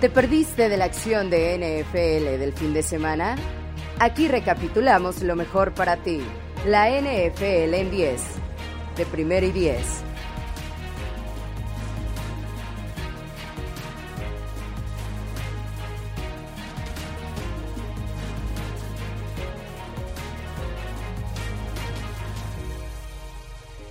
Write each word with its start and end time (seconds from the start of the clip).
¿Te 0.00 0.10
perdiste 0.10 0.68
de 0.68 0.76
la 0.76 0.84
acción 0.84 1.30
de 1.30 1.56
NFL 1.56 2.38
del 2.38 2.52
fin 2.52 2.74
de 2.74 2.82
semana? 2.82 3.36
Aquí 3.98 4.28
recapitulamos 4.28 5.22
lo 5.22 5.36
mejor 5.36 5.72
para 5.72 5.96
ti. 5.96 6.20
La 6.66 6.90
NFL 6.90 7.72
en 7.72 7.90
10. 7.90 8.22
De 8.98 9.06
primero 9.06 9.46
y 9.46 9.52
10. 9.52 10.05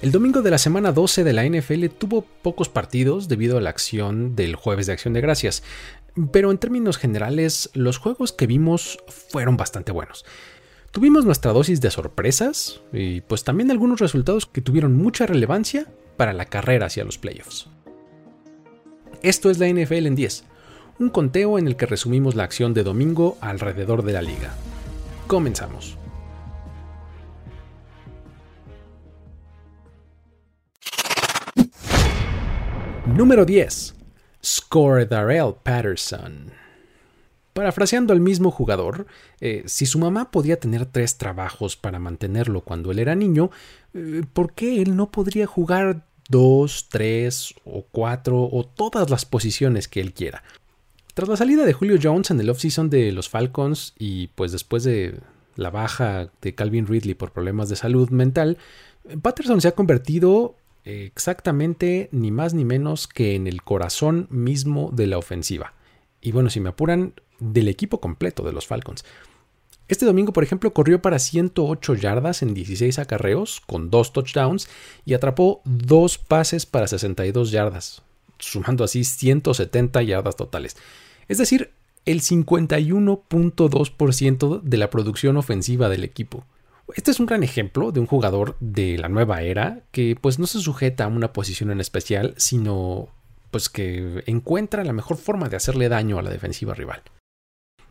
El 0.05 0.12
domingo 0.12 0.44
de 0.44 0.52
la 0.52 0.59
semana 0.59 0.91
12 0.91 1.23
de 1.23 1.34
la 1.34 1.50
NFL 1.50 1.88
tuvo 1.88 2.22
pocos 2.44 2.70
partidos 2.70 3.27
debido 3.27 3.58
a 3.58 3.62
la 3.62 3.72
acción 3.72 4.36
del 4.36 4.54
jueves 4.54 4.86
de 4.86 4.94
acción 4.94 5.16
de 5.16 5.22
gracias, 5.22 5.63
pero 6.32 6.52
en 6.52 6.59
términos 6.59 7.00
generales 7.00 7.72
los 7.73 7.98
juegos 7.98 8.32
que 8.32 8.46
vimos 8.46 8.99
fueron 9.08 9.58
bastante 9.58 9.91
buenos. 9.91 10.23
Tuvimos 10.91 11.26
nuestra 11.26 11.54
dosis 11.54 11.82
de 11.82 11.90
sorpresas 11.90 12.82
y 12.94 13.22
pues 13.22 13.44
también 13.44 13.72
algunos 13.72 13.99
resultados 13.99 14.46
que 14.46 14.62
tuvieron 14.62 14.96
mucha 14.96 15.26
relevancia 15.26 15.88
para 16.18 16.34
la 16.34 16.46
carrera 16.46 16.85
hacia 16.85 17.04
los 17.04 17.18
playoffs. 17.18 17.68
Esto 19.24 19.49
es 19.49 19.58
la 19.58 19.68
NFL 19.68 20.05
en 20.05 20.13
10, 20.13 20.43
un 20.99 21.10
conteo 21.10 21.58
en 21.58 21.65
el 21.65 21.77
que 21.77 21.87
resumimos 21.87 22.35
la 22.35 22.43
acción 22.43 22.76
de 22.76 22.84
domingo 22.84 23.40
alrededor 23.41 24.04
de 24.04 24.13
la 24.13 24.21
liga. 24.21 24.54
Comenzamos. 25.26 25.98
Número 33.08 33.46
10. 33.46 33.94
Score 34.44 35.06
Darrell 35.06 35.54
Patterson. 35.62 36.52
Parafraseando 37.54 38.14
al 38.14 38.20
mismo 38.20 38.50
jugador, 38.50 39.06
eh, 39.40 39.64
si 39.68 39.86
su 39.86 40.00
mamá 40.00 40.32
podía 40.32 40.60
tener 40.60 40.88
tres 40.88 41.18
trabajos 41.18 41.78
para 41.78 42.00
mantenerlo 42.00 42.62
cuando 42.62 42.92
él 42.92 42.98
era 42.98 43.14
niño, 43.14 43.52
eh, 43.94 44.24
¿por 44.34 44.54
qué 44.54 44.82
él 44.82 44.96
no 44.96 45.12
podría 45.12 45.46
jugar 45.46 46.08
dos, 46.30 46.88
tres 46.90 47.54
o 47.64 47.86
cuatro 47.92 48.50
o 48.52 48.66
todas 48.66 49.10
las 49.12 49.24
posiciones 49.24 49.88
que 49.88 50.02
él 50.02 50.12
quiera? 50.12 50.44
Tras 51.14 51.30
la 51.30 51.38
salida 51.38 51.64
de 51.64 51.74
Julio 51.74 52.00
Jones 52.02 52.32
en 52.32 52.40
el 52.40 52.50
offseason 52.50 52.90
de 52.90 53.12
los 53.12 53.30
Falcons 53.30 53.94
y 54.00 54.28
pues 54.30 54.52
después 54.52 54.84
de 54.84 55.20
la 55.56 55.70
baja 55.70 56.32
de 56.42 56.56
Calvin 56.56 56.88
Ridley 56.88 57.14
por 57.14 57.32
problemas 57.32 57.70
de 57.70 57.76
salud 57.76 58.10
mental, 58.10 58.58
Patterson 59.22 59.62
se 59.62 59.68
ha 59.68 59.76
convertido 59.76 60.56
exactamente 60.86 62.10
ni 62.12 62.32
más 62.32 62.54
ni 62.54 62.64
menos 62.64 63.08
que 63.08 63.36
en 63.36 63.48
el 63.48 63.64
corazón 63.64 64.28
mismo 64.30 64.92
de 64.94 65.08
la 65.08 65.18
ofensiva. 65.18 65.74
Y 66.22 66.31
bueno, 66.31 66.50
si 66.50 66.59
me 66.59 66.69
apuran, 66.69 67.14
del 67.40 67.68
equipo 67.68 68.00
completo 68.00 68.44
de 68.44 68.53
los 68.53 68.68
Falcons. 68.68 69.03
Este 69.88 70.06
domingo, 70.06 70.34
por 70.34 70.44
ejemplo, 70.44 70.74
corrió 70.74 71.00
para 71.02 71.19
108 71.19 71.94
yardas 71.96 72.42
en 72.42 72.56
16 72.56 72.97
acarreos, 72.97 73.62
con 73.68 73.92
dos 73.92 74.14
touchdowns, 74.14 74.68
y 75.06 75.14
atrapó 75.14 75.62
dos 75.64 76.18
pases 76.18 76.66
para 76.66 76.88
62 76.88 77.52
yardas, 77.52 78.02
sumando 78.40 78.84
así 78.84 79.03
170 79.03 80.02
yardas 80.02 80.36
totales. 80.36 80.75
Es 81.28 81.38
decir, 81.38 81.70
el 82.06 82.22
51.2% 82.22 84.62
de 84.62 84.78
la 84.78 84.90
producción 84.90 85.38
ofensiva 85.38 85.88
del 85.90 86.04
equipo. 86.04 86.46
Este 86.94 87.12
es 87.12 87.19
un 87.19 87.25
gran 87.25 87.44
ejemplo 87.44 87.91
de 87.91 88.00
un 88.00 88.06
jugador 88.06 88.56
de 88.59 88.97
la 88.97 89.09
nueva 89.09 89.41
era 89.41 89.81
que 89.91 90.16
pues 90.19 90.38
no 90.38 90.46
se 90.46 90.59
sujeta 90.59 91.06
a 91.06 91.07
una 91.07 91.34
posición 91.34 91.72
en 91.72 91.81
especial, 91.81 92.35
sino 92.38 93.09
pues 93.50 93.69
que 93.69 94.23
encuentra 94.28 94.84
la 94.84 94.94
mejor 94.94 95.18
forma 95.18 95.50
de 95.50 95.56
hacerle 95.56 95.90
daño 95.90 96.19
a 96.19 96.22
la 96.22 96.29
defensiva 96.29 96.75
rival. 96.75 97.01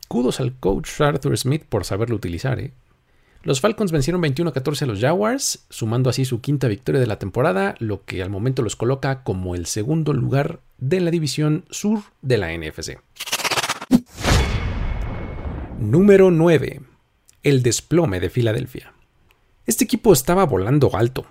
Kudos 0.06 0.38
al 0.38 0.58
coach 0.58 1.00
Arthur 1.00 1.36
Smith 1.36 1.64
por 1.68 1.84
saberlo 1.84 2.16
utilizar, 2.16 2.60
¿eh? 2.60 2.72
Los 3.42 3.60
Falcons 3.60 3.92
vencieron 3.92 4.22
21-14 4.22 4.82
a 4.82 4.86
los 4.86 5.00
Jaguars, 5.00 5.66
sumando 5.68 6.08
así 6.08 6.24
su 6.24 6.40
quinta 6.40 6.66
victoria 6.66 7.00
de 7.00 7.06
la 7.06 7.18
temporada, 7.18 7.74
lo 7.78 8.04
que 8.04 8.22
al 8.22 8.30
momento 8.30 8.62
los 8.62 8.74
coloca 8.74 9.22
como 9.22 9.54
el 9.54 9.66
segundo 9.66 10.14
lugar 10.14 10.60
de 10.78 11.00
la 11.00 11.10
división 11.10 11.66
sur 11.68 12.00
de 12.22 12.38
la 12.38 12.56
NFC. 12.56 13.00
Número 15.78 16.30
9 16.30 16.93
el 17.44 17.62
desplome 17.62 18.20
de 18.20 18.30
Filadelfia. 18.30 18.92
Este 19.66 19.84
equipo 19.84 20.12
estaba 20.12 20.44
volando 20.44 20.90
alto. 20.96 21.26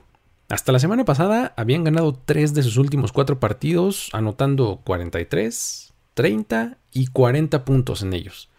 Hasta 0.48 0.72
la 0.72 0.80
semana 0.80 1.06
pasada 1.06 1.54
habían 1.58 1.84
ganado 1.84 2.14
tres 2.14 2.54
de 2.54 2.62
sus 2.64 2.78
últimos 2.78 3.12
cuatro 3.12 3.40
partidos, 3.40 4.10
anotando 4.14 4.82
43, 4.84 5.94
30 6.14 6.78
y 6.92 7.08
40 7.08 7.66
puntos 7.66 8.04
en 8.04 8.14
ellos. 8.14 8.50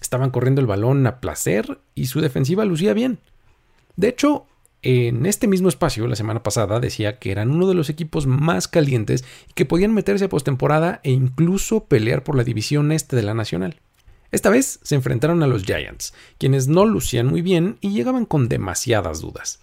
Estaban 0.00 0.30
corriendo 0.30 0.60
el 0.60 0.66
balón 0.66 1.06
a 1.06 1.20
placer 1.20 1.78
y 1.94 2.06
su 2.06 2.20
defensiva 2.20 2.64
lucía 2.64 2.92
bien. 2.92 3.18
De 3.94 4.08
hecho, 4.08 4.46
en 4.82 5.26
este 5.26 5.46
mismo 5.46 5.68
espacio, 5.68 6.06
la 6.08 6.16
semana 6.16 6.42
pasada, 6.42 6.80
decía 6.80 7.18
que 7.18 7.30
eran 7.30 7.50
uno 7.50 7.68
de 7.68 7.74
los 7.74 7.88
equipos 7.88 8.26
más 8.26 8.66
calientes 8.66 9.24
y 9.48 9.52
que 9.52 9.64
podían 9.64 9.94
meterse 9.94 10.26
a 10.26 10.28
postemporada 10.28 11.00
e 11.04 11.12
incluso 11.12 11.84
pelear 11.84 12.24
por 12.24 12.36
la 12.36 12.44
división 12.44 12.90
este 12.90 13.16
de 13.16 13.22
la 13.22 13.34
Nacional. 13.34 13.80
Esta 14.30 14.50
vez 14.50 14.80
se 14.82 14.94
enfrentaron 14.94 15.42
a 15.42 15.46
los 15.46 15.64
Giants, 15.64 16.14
quienes 16.38 16.68
no 16.68 16.84
lucían 16.84 17.26
muy 17.26 17.42
bien 17.42 17.78
y 17.80 17.90
llegaban 17.90 18.26
con 18.26 18.48
demasiadas 18.48 19.20
dudas. 19.20 19.60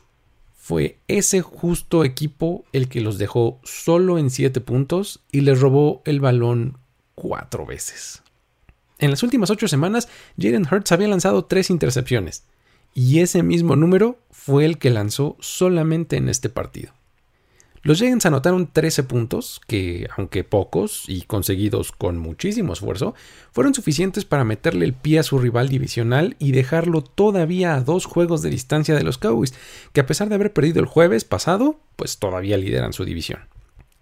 Fue 0.55 0.99
ese 1.07 1.41
justo 1.41 2.05
equipo 2.05 2.63
el 2.71 2.87
que 2.87 3.01
los 3.01 3.17
dejó 3.17 3.59
solo 3.63 4.17
en 4.17 4.29
7 4.29 4.61
puntos 4.61 5.21
y 5.31 5.41
les 5.41 5.59
robó 5.59 6.01
el 6.05 6.21
balón 6.21 6.77
cuatro 7.15 7.65
veces. 7.65 8.23
En 8.99 9.11
las 9.11 9.23
últimas 9.23 9.49
ocho 9.49 9.67
semanas, 9.67 10.07
Jaden 10.37 10.67
Hurts 10.71 10.93
había 10.93 11.09
lanzado 11.09 11.45
tres 11.45 11.69
intercepciones, 11.69 12.45
y 12.93 13.19
ese 13.19 13.43
mismo 13.43 13.75
número 13.75 14.19
fue 14.31 14.65
el 14.65 14.77
que 14.77 14.89
lanzó 14.89 15.35
solamente 15.39 16.15
en 16.15 16.29
este 16.29 16.47
partido. 16.47 16.93
Los 17.85 17.97
Giants 17.97 18.25
anotaron 18.25 18.67
13 18.71 19.03
puntos, 19.03 19.59
que, 19.67 20.07
aunque 20.15 20.45
pocos 20.45 21.03
y 21.09 21.23
conseguidos 21.23 21.91
con 21.91 22.17
muchísimo 22.17 22.71
esfuerzo, 22.71 23.13
fueron 23.51 23.73
suficientes 23.73 24.23
para 24.23 24.45
meterle 24.45 24.85
el 24.85 24.93
pie 24.93 25.19
a 25.19 25.23
su 25.23 25.37
rival 25.37 25.67
divisional 25.67 26.37
y 26.39 26.53
dejarlo 26.53 27.03
todavía 27.03 27.75
a 27.75 27.81
dos 27.81 28.05
juegos 28.05 28.41
de 28.41 28.51
distancia 28.51 28.95
de 28.95 29.03
los 29.03 29.17
Cowboys, 29.17 29.53
que 29.91 29.99
a 29.99 30.05
pesar 30.05 30.29
de 30.29 30.35
haber 30.35 30.53
perdido 30.53 30.79
el 30.79 30.85
jueves 30.85 31.25
pasado, 31.25 31.77
pues 31.97 32.19
todavía 32.19 32.55
lideran 32.55 32.93
su 32.93 33.03
división. 33.03 33.41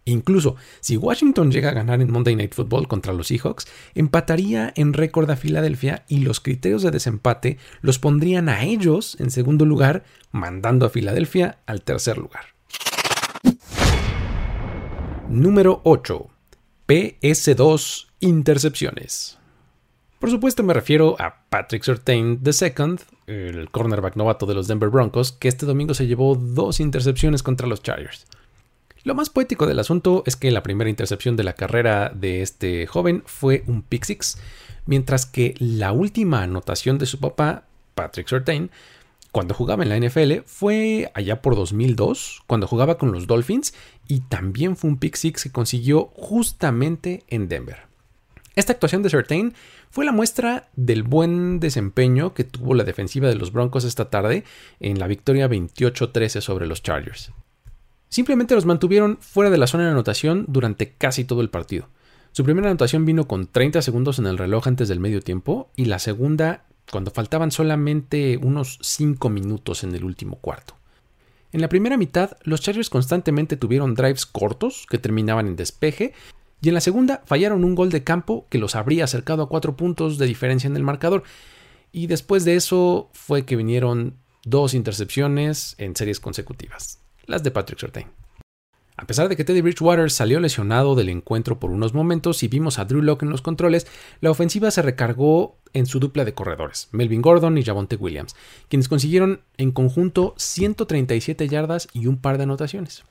Incluso 0.06 0.58
si 0.80 0.96
Washington 0.96 1.52
llega 1.52 1.70
a 1.70 1.74
ganar 1.74 2.02
en 2.02 2.12
Monday 2.12 2.36
Night 2.36 2.54
Football 2.54 2.88
contra 2.88 3.14
los 3.14 3.30
Seahawks, 3.30 3.66
empataría 3.96 4.72
en 4.76 4.94
récord 4.94 5.28
a 5.32 5.36
Filadelfia 5.36 6.06
y 6.08 6.20
los 6.20 6.40
criterios 6.40 6.84
de 6.84 6.92
desempate 6.92 7.58
los 7.82 7.98
pondrían 7.98 8.48
a 8.48 8.64
ellos 8.64 9.18
en 9.20 9.32
segundo 9.32 9.66
lugar, 9.66 10.04
mandando 10.32 10.86
a 10.86 10.90
Filadelfia 10.90 11.58
al 11.66 11.82
tercer 11.82 12.20
lugar. 12.20 12.61
Número 15.32 15.80
8. 15.86 16.28
PS2 16.90 18.08
Intercepciones. 18.20 19.38
Por 20.20 20.30
supuesto 20.30 20.62
me 20.62 20.74
refiero 20.74 21.16
a 21.20 21.46
Patrick 21.48 21.84
Surtain 21.84 22.42
II, 22.46 22.98
el 23.28 23.72
cornerback 23.72 24.18
novato 24.18 24.46
de 24.46 24.56
los 24.56 24.68
Denver 24.68 24.90
Broncos, 24.90 25.32
que 25.32 25.48
este 25.48 25.66
domingo 25.66 25.94
se 25.94 26.06
llevó 26.06 26.36
dos 26.36 26.82
intercepciones 26.82 27.44
contra 27.44 27.66
los 27.66 27.82
Chargers. 27.82 28.28
Lo 29.06 29.16
más 29.16 29.30
poético 29.30 29.68
del 29.68 29.80
asunto 29.80 30.22
es 30.26 30.36
que 30.36 30.52
la 30.52 30.64
primera 30.64 30.90
intercepción 30.90 31.38
de 31.38 31.46
la 31.46 31.54
carrera 31.54 32.12
de 32.14 32.42
este 32.42 32.86
joven 32.86 33.24
fue 33.26 33.64
un 33.68 33.84
pick 33.84 34.04
six, 34.04 34.38
mientras 34.86 35.26
que 35.26 35.56
la 35.60 35.94
última 35.94 36.44
anotación 36.44 36.98
de 36.98 37.06
su 37.06 37.22
papá, 37.22 37.64
Patrick 37.96 38.28
Surtain, 38.28 38.70
cuando 39.32 39.54
jugaba 39.54 39.84
en 39.84 39.90
la 39.90 39.98
NFL 39.98 40.42
fue 40.46 41.10
allá 41.14 41.42
por 41.42 41.56
2002, 41.56 42.44
cuando 42.48 42.68
jugaba 42.68 42.98
con 42.98 43.14
los 43.14 43.28
Dolphins, 43.28 43.74
y 44.12 44.20
también 44.20 44.76
fue 44.76 44.90
un 44.90 44.98
pick 44.98 45.16
six 45.16 45.44
que 45.44 45.54
consiguió 45.54 46.12
justamente 46.16 47.24
en 47.30 47.48
Denver. 47.48 47.84
Esta 48.58 48.74
actuación 48.74 49.04
de 49.04 49.10
Certain 49.10 49.54
fue 49.90 50.04
la 50.04 50.12
muestra 50.12 50.68
del 50.76 51.04
buen 51.04 51.62
desempeño 51.62 52.34
que 52.34 52.44
tuvo 52.44 52.74
la 52.74 52.84
defensiva 52.84 53.30
de 53.30 53.36
los 53.36 53.54
Broncos 53.54 53.86
esta 53.86 54.10
tarde 54.10 54.44
en 54.82 55.00
la 55.00 55.08
victoria 55.08 55.48
28-13 55.48 56.42
sobre 56.42 56.68
los 56.68 56.84
Chargers. 56.84 57.32
Simplemente 58.10 58.54
los 58.54 58.66
mantuvieron 58.66 59.18
fuera 59.22 59.50
de 59.50 59.58
la 59.58 59.68
zona 59.68 59.86
de 59.86 59.92
anotación 59.92 60.44
durante 60.50 60.92
casi 60.92 61.24
todo 61.24 61.40
el 61.40 61.50
partido. 61.50 61.88
Su 62.34 62.44
primera 62.44 62.68
anotación 62.68 63.06
vino 63.06 63.30
con 63.30 63.48
30 63.48 63.82
segundos 63.82 64.20
en 64.20 64.28
el 64.28 64.38
reloj 64.38 64.68
antes 64.68 64.90
del 64.90 65.00
medio 65.00 65.22
tiempo 65.22 65.72
y 65.78 65.86
la 65.86 66.00
segunda 66.00 66.66
cuando 66.92 67.12
faltaban 67.12 67.52
solamente 67.52 68.36
unos 68.36 68.78
5 68.82 69.30
minutos 69.30 69.86
en 69.86 69.96
el 69.96 70.04
último 70.04 70.36
cuarto. 70.36 70.81
En 71.52 71.62
la 71.62 71.70
primera 71.70 71.98
mitad, 71.98 72.38
los 72.44 72.62
Chargers 72.62 72.90
constantemente 72.90 73.58
tuvieron 73.58 73.94
drives 73.94 74.26
cortos 74.26 74.86
que 74.90 74.98
terminaban 74.98 75.48
en 75.48 75.56
despeje, 75.56 76.14
y 76.62 76.70
en 76.70 76.76
la 76.76 76.82
segunda 76.82 77.24
fallaron 77.26 77.66
un 77.66 77.76
gol 77.76 77.90
de 77.90 78.04
campo 78.04 78.48
que 78.50 78.60
los 78.60 78.76
habría 78.76 79.04
acercado 79.04 79.44
a 79.44 79.50
4 79.50 79.76
puntos 79.76 80.18
de 80.18 80.28
diferencia 80.28 80.68
en 80.68 80.76
el 80.76 80.84
marcador. 80.84 81.24
Y 81.92 82.08
después 82.08 82.46
de 82.46 82.56
eso 82.56 83.10
fue 83.14 83.46
que 83.46 83.56
vinieron 83.56 84.16
dos 84.46 84.74
intercepciones 84.74 85.76
en 85.78 85.96
series 85.96 86.20
consecutivas, 86.20 87.00
las 87.26 87.44
de 87.44 87.52
Patrick 87.52 87.80
Surtain. 87.80 88.21
A 89.02 89.08
pesar 89.08 89.30
de 89.30 89.36
que 89.36 89.44
Teddy 89.44 89.62
Bridgewater 89.62 90.12
salió 90.12 90.40
lesionado 90.40 90.94
del 90.94 91.10
encuentro 91.10 91.60
por 91.60 91.72
unos 91.72 91.96
momentos 91.96 92.44
y 92.44 92.48
vimos 92.48 92.78
a 92.78 92.86
Drew 92.86 93.02
Locke 93.02 93.24
en 93.24 93.32
los 93.32 93.42
controles, 93.42 93.88
la 94.20 94.30
ofensiva 94.30 94.70
se 94.70 94.84
recargó 94.84 95.58
en 95.74 95.88
su 95.88 96.00
dupla 96.00 96.24
de 96.24 96.36
corredores, 96.36 96.88
Melvin 96.92 97.24
Gordon 97.24 97.58
y 97.58 97.64
Javonte 97.64 97.96
Williams, 97.96 98.36
quienes 98.70 98.88
consiguieron 98.88 99.42
en 99.58 99.72
conjunto 99.72 100.36
137 100.38 101.48
yardas 101.48 101.88
y 101.94 102.06
un 102.06 102.22
par 102.22 102.38
de 102.38 102.44
anotaciones. 102.44 103.04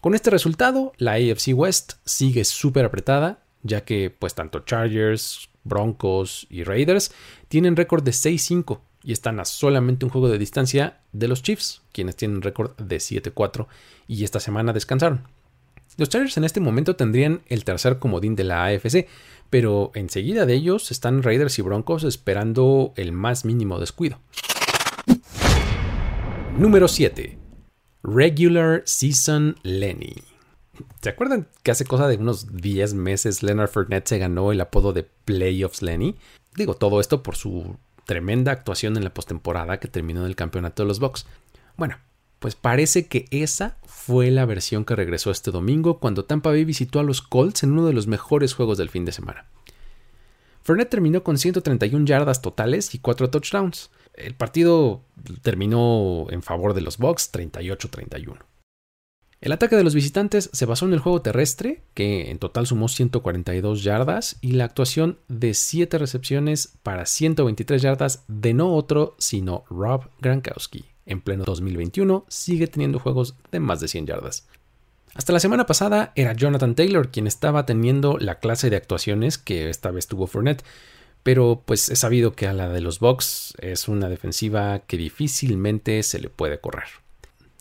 Con 0.00 0.14
este 0.14 0.30
resultado, 0.30 0.92
la 0.96 1.12
AFC 1.12 1.48
West 1.52 1.96
sigue 2.06 2.46
súper 2.46 2.86
apretada, 2.86 3.42
ya 3.62 3.84
que 3.84 4.08
pues 4.08 4.34
tanto 4.34 4.60
Chargers, 4.60 5.50
Broncos 5.62 6.46
y 6.48 6.64
Raiders 6.64 7.12
tienen 7.48 7.76
récord 7.76 8.02
de 8.02 8.12
6-5 8.12 8.80
y 9.08 9.12
están 9.12 9.40
a 9.40 9.46
solamente 9.46 10.04
un 10.04 10.10
juego 10.10 10.28
de 10.28 10.36
distancia 10.36 10.98
de 11.12 11.28
los 11.28 11.42
Chiefs, 11.42 11.80
quienes 11.92 12.14
tienen 12.14 12.42
récord 12.42 12.76
de 12.76 12.98
7-4 12.98 13.66
y 14.06 14.22
esta 14.22 14.38
semana 14.38 14.74
descansaron. 14.74 15.26
Los 15.96 16.10
Chargers 16.10 16.36
en 16.36 16.44
este 16.44 16.60
momento 16.60 16.94
tendrían 16.94 17.40
el 17.46 17.64
tercer 17.64 17.98
comodín 17.98 18.36
de 18.36 18.44
la 18.44 18.66
AFC, 18.66 19.08
pero 19.48 19.92
enseguida 19.94 20.44
de 20.44 20.52
ellos 20.52 20.90
están 20.90 21.22
Raiders 21.22 21.58
y 21.58 21.62
Broncos 21.62 22.04
esperando 22.04 22.92
el 22.96 23.12
más 23.12 23.46
mínimo 23.46 23.80
descuido. 23.80 24.18
Número 26.58 26.86
7. 26.86 27.38
Regular 28.02 28.82
Season 28.84 29.56
Lenny. 29.62 30.16
¿Se 31.00 31.08
acuerdan 31.08 31.48
que 31.62 31.70
hace 31.70 31.86
cosa 31.86 32.08
de 32.08 32.18
unos 32.18 32.54
10 32.54 32.92
meses 32.92 33.42
Leonard 33.42 33.70
Fournette 33.70 34.06
se 34.06 34.18
ganó 34.18 34.52
el 34.52 34.60
apodo 34.60 34.92
de 34.92 35.04
Playoffs 35.24 35.80
Lenny? 35.80 36.16
Digo 36.54 36.74
todo 36.74 37.00
esto 37.00 37.22
por 37.22 37.36
su 37.36 37.78
tremenda 38.08 38.52
actuación 38.52 38.96
en 38.96 39.04
la 39.04 39.12
postemporada 39.12 39.78
que 39.80 39.86
terminó 39.86 40.20
en 40.20 40.28
el 40.28 40.34
campeonato 40.34 40.82
de 40.82 40.88
los 40.88 40.98
Bucks. 40.98 41.26
Bueno, 41.76 41.98
pues 42.38 42.54
parece 42.54 43.06
que 43.06 43.26
esa 43.30 43.76
fue 43.84 44.30
la 44.30 44.46
versión 44.46 44.86
que 44.86 44.96
regresó 44.96 45.30
este 45.30 45.50
domingo 45.50 45.98
cuando 46.00 46.24
Tampa 46.24 46.48
Bay 46.48 46.64
visitó 46.64 47.00
a 47.00 47.02
los 47.02 47.20
Colts 47.20 47.64
en 47.64 47.72
uno 47.72 47.86
de 47.86 47.92
los 47.92 48.06
mejores 48.06 48.54
juegos 48.54 48.78
del 48.78 48.88
fin 48.88 49.04
de 49.04 49.12
semana. 49.12 49.44
Fournette 50.62 50.88
terminó 50.88 51.22
con 51.22 51.36
131 51.36 52.06
yardas 52.06 52.40
totales 52.40 52.94
y 52.94 52.98
4 52.98 53.28
touchdowns. 53.28 53.90
El 54.14 54.34
partido 54.34 55.02
terminó 55.42 56.28
en 56.30 56.42
favor 56.42 56.72
de 56.72 56.80
los 56.80 56.96
Bucks 56.96 57.30
38-31. 57.30 58.38
El 59.40 59.52
ataque 59.52 59.76
de 59.76 59.84
los 59.84 59.94
visitantes 59.94 60.50
se 60.52 60.66
basó 60.66 60.86
en 60.86 60.94
el 60.94 60.98
juego 60.98 61.22
terrestre, 61.22 61.82
que 61.94 62.30
en 62.30 62.38
total 62.38 62.66
sumó 62.66 62.88
142 62.88 63.84
yardas, 63.84 64.36
y 64.40 64.52
la 64.52 64.64
actuación 64.64 65.20
de 65.28 65.54
7 65.54 65.96
recepciones 65.96 66.74
para 66.82 67.06
123 67.06 67.80
yardas 67.80 68.24
de 68.26 68.52
no 68.52 68.74
otro 68.74 69.14
sino 69.18 69.64
Rob 69.70 70.10
Gronkowski. 70.20 70.86
En 71.06 71.20
pleno 71.20 71.44
2021 71.44 72.26
sigue 72.28 72.66
teniendo 72.66 72.98
juegos 72.98 73.36
de 73.52 73.60
más 73.60 73.80
de 73.80 73.86
100 73.86 74.06
yardas. 74.06 74.48
Hasta 75.14 75.32
la 75.32 75.40
semana 75.40 75.66
pasada 75.66 76.12
era 76.16 76.32
Jonathan 76.32 76.74
Taylor 76.74 77.10
quien 77.10 77.26
estaba 77.26 77.64
teniendo 77.64 78.18
la 78.18 78.40
clase 78.40 78.70
de 78.70 78.76
actuaciones 78.76 79.38
que 79.38 79.70
esta 79.70 79.92
vez 79.92 80.08
tuvo 80.08 80.26
Fournette, 80.26 80.64
pero 81.22 81.62
pues 81.64 81.88
he 81.90 81.96
sabido 81.96 82.32
que 82.32 82.48
a 82.48 82.52
la 82.52 82.68
de 82.68 82.80
los 82.80 82.98
Bucks 82.98 83.54
es 83.60 83.86
una 83.86 84.08
defensiva 84.08 84.80
que 84.80 84.96
difícilmente 84.96 86.02
se 86.02 86.18
le 86.18 86.28
puede 86.28 86.60
correr. 86.60 86.88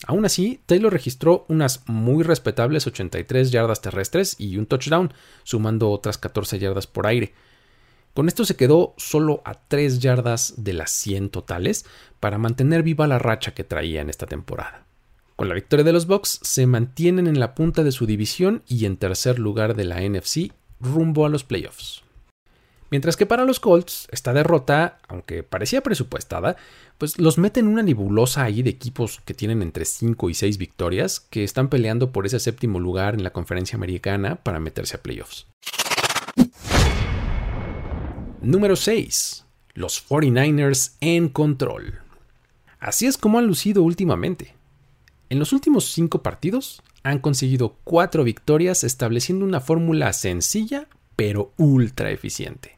Aún 0.06 0.26
así, 0.26 0.62
Taylor 0.68 0.94
registró 0.94 1.46
unas 1.48 1.84
muy 1.88 2.24
respetables 2.24 2.86
83 2.86 3.52
yardas 3.52 3.82
terrestres 3.82 4.36
y 4.38 4.58
un 4.58 4.68
touchdown, 4.68 5.12
sumando 5.44 5.90
otras 5.90 6.18
14 6.18 6.60
yardas 6.60 6.86
por 6.86 7.08
aire. 7.08 7.34
Con 8.14 8.28
esto 8.28 8.46
se 8.46 8.56
quedó 8.56 8.94
solo 8.98 9.42
a 9.46 9.56
3 9.56 10.00
yardas 10.00 10.54
de 10.58 10.74
las 10.74 10.92
100 10.92 11.30
totales 11.30 11.86
para 12.20 12.38
mantener 12.38 12.84
viva 12.84 13.08
la 13.08 13.20
racha 13.20 13.54
que 13.54 13.64
traía 13.64 14.02
en 14.02 14.10
esta 14.10 14.28
temporada. 14.28 14.86
Con 15.36 15.50
la 15.50 15.56
victoria 15.56 15.84
de 15.84 15.94
los 15.94 16.08
Bucks 16.08 16.40
se 16.42 16.66
mantienen 16.66 17.28
en 17.28 17.40
la 17.40 17.54
punta 17.54 17.84
de 17.84 17.92
su 17.92 18.08
división 18.08 18.64
y 18.68 18.86
en 18.86 18.98
tercer 18.98 19.38
lugar 19.38 19.76
de 19.76 19.84
la 19.84 20.02
NFC 20.02 20.52
rumbo 20.80 21.26
a 21.26 21.30
los 21.30 21.44
playoffs. 21.44 22.04
Mientras 22.90 23.18
que 23.18 23.26
para 23.26 23.44
los 23.44 23.60
Colts, 23.60 24.08
esta 24.12 24.32
derrota, 24.32 25.00
aunque 25.10 25.44
parecía 25.44 25.82
presupuestada, 25.82 26.56
pues 26.98 27.20
los 27.20 27.38
mete 27.38 27.60
en 27.60 27.68
una 27.68 27.84
nebulosa 27.84 28.44
ahí 28.44 28.64
de 28.64 28.70
equipos 28.70 29.22
que 29.26 29.34
tienen 29.34 29.62
entre 29.62 29.84
5 29.84 30.30
y 30.30 30.34
6 30.34 30.58
victorias, 30.58 31.20
que 31.20 31.44
están 31.44 31.68
peleando 31.70 32.12
por 32.12 32.26
ese 32.26 32.40
séptimo 32.40 32.80
lugar 32.80 33.14
en 33.14 33.24
la 33.24 33.32
conferencia 33.32 33.76
americana 33.76 34.38
para 34.38 34.60
meterse 34.60 34.96
a 34.96 35.02
playoffs. 35.02 35.48
Número 38.42 38.78
6. 38.78 39.46
Los 39.74 40.08
49ers 40.08 40.96
en 41.02 41.28
control. 41.28 42.00
Así 42.80 43.06
es 43.06 43.18
como 43.18 43.38
han 43.38 43.48
lucido 43.48 43.84
últimamente. 43.84 44.56
En 45.30 45.40
los 45.40 45.52
últimos 45.52 45.92
5 45.92 46.24
partidos 46.24 46.82
han 47.04 47.20
conseguido 47.20 47.76
4 47.84 48.24
victorias 48.24 48.86
estableciendo 48.86 49.44
una 49.44 49.60
fórmula 49.60 50.14
sencilla 50.14 50.88
pero 51.18 51.52
ultra 51.58 52.12
eficiente 52.12 52.77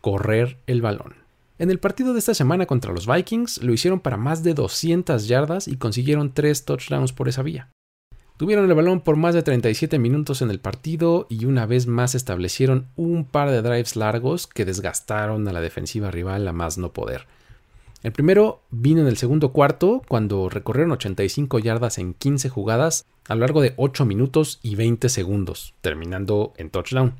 correr 0.00 0.58
el 0.66 0.82
balón. 0.82 1.14
En 1.58 1.70
el 1.70 1.78
partido 1.78 2.12
de 2.12 2.18
esta 2.20 2.34
semana 2.34 2.66
contra 2.66 2.92
los 2.92 3.06
Vikings 3.06 3.62
lo 3.62 3.72
hicieron 3.72 4.00
para 4.00 4.16
más 4.16 4.42
de 4.42 4.54
200 4.54 5.28
yardas 5.28 5.68
y 5.68 5.76
consiguieron 5.76 6.32
3 6.32 6.64
touchdowns 6.64 7.12
por 7.12 7.28
esa 7.28 7.42
vía. 7.42 7.68
Tuvieron 8.38 8.64
el 8.64 8.74
balón 8.74 9.02
por 9.02 9.16
más 9.16 9.34
de 9.34 9.42
37 9.42 9.98
minutos 9.98 10.40
en 10.40 10.50
el 10.50 10.60
partido 10.60 11.26
y 11.28 11.44
una 11.44 11.66
vez 11.66 11.86
más 11.86 12.14
establecieron 12.14 12.86
un 12.96 13.26
par 13.26 13.50
de 13.50 13.60
drives 13.60 13.96
largos 13.96 14.46
que 14.46 14.64
desgastaron 14.64 15.46
a 15.46 15.52
la 15.52 15.60
defensiva 15.60 16.10
rival 16.10 16.48
a 16.48 16.54
más 16.54 16.78
no 16.78 16.94
poder. 16.94 17.26
El 18.02 18.12
primero 18.12 18.62
vino 18.70 19.02
en 19.02 19.08
el 19.08 19.18
segundo 19.18 19.52
cuarto 19.52 20.00
cuando 20.08 20.48
recorrieron 20.48 20.92
85 20.92 21.58
yardas 21.58 21.98
en 21.98 22.14
15 22.14 22.48
jugadas 22.48 23.04
a 23.28 23.34
lo 23.34 23.42
largo 23.42 23.60
de 23.60 23.74
8 23.76 24.06
minutos 24.06 24.58
y 24.62 24.74
20 24.76 25.10
segundos, 25.10 25.74
terminando 25.82 26.54
en 26.56 26.70
touchdown. 26.70 27.16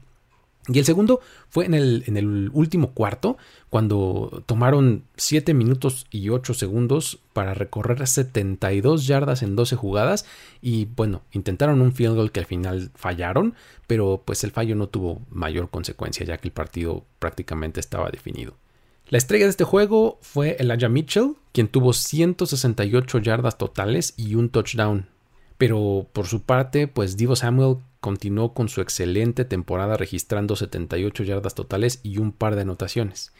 Y 0.69 0.79
el 0.79 0.85
segundo 0.85 1.21
fue 1.49 1.65
en 1.65 1.75
el, 1.75 2.05
en 2.07 2.17
el, 2.17 2.51
último 2.53 2.93
cuarto, 2.93 3.39
cuando 3.71 4.43
tomaron 4.47 5.05
7 5.17 5.55
minutos 5.55 6.07
y 6.11 6.29
8 6.29 6.55
segundos 6.55 7.19
para 7.33 7.55
recorrer 7.55 8.07
72 8.07 9.07
yardas 9.07 9.43
en 9.43 9.57
12 9.57 9.77
jugadas. 9.77 10.27
Y 10.61 10.85
bueno, 10.85 11.23
intentaron 11.33 11.81
un 11.81 11.93
field 11.93 12.15
goal 12.15 12.31
que 12.31 12.41
al 12.41 12.47
final 12.47 12.91
fallaron, 12.95 13.55
pero 13.87 14.23
pues 14.25 14.45
el 14.45 14.53
fallo 14.53 14.77
no 14.77 14.89
tuvo 14.89 15.23
mayor 15.31 15.71
consecuencia, 15.71 16.27
ya 16.27 16.37
que 16.37 16.49
el 16.49 16.53
partido 16.53 17.05
prácticamente 17.19 17.81
estaba 17.81 18.11
definido. 18.11 18.55
La 19.09 19.19
estrella 19.19 19.47
de 19.47 19.51
este 19.51 19.65
juego 19.65 20.19
fue 20.23 20.57
Elijah 20.61 20.89
Mitchell, 20.89 21.35
quien 21.53 21.67
tuvo 21.67 21.93
168 21.93 23.19
yardas 23.19 23.59
totales 23.59 24.15
y 24.17 24.37
un 24.37 24.51
touchdown. 24.51 25.09
Pero 25.61 26.07
por 26.15 26.27
su 26.27 26.41
parte, 26.41 26.89
pues 26.89 27.19
Divo 27.19 27.37
Samuel 27.37 27.77
continuó 28.01 28.55
con 28.55 28.71
su 28.71 28.81
excelente 28.81 29.45
temporada 29.45 29.99
registrando 29.99 30.57
78 30.57 31.23
yardas 31.23 31.55
totales 31.55 32.01
y 32.03 32.17
un 32.17 32.33
par 32.33 32.57
de 32.57 32.63
anotaciones. 32.63 33.35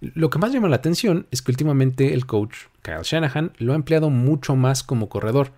Lo 0.00 0.28
que 0.28 0.40
más 0.40 0.52
llama 0.52 0.68
la 0.68 0.74
atención 0.74 1.28
es 1.30 1.42
que 1.42 1.52
últimamente 1.52 2.14
el 2.14 2.26
coach 2.26 2.56
Kyle 2.82 3.04
Shanahan 3.04 3.52
lo 3.58 3.74
ha 3.74 3.76
empleado 3.76 4.10
mucho 4.10 4.56
más 4.56 4.82
como 4.82 5.08
corredor. 5.08 5.52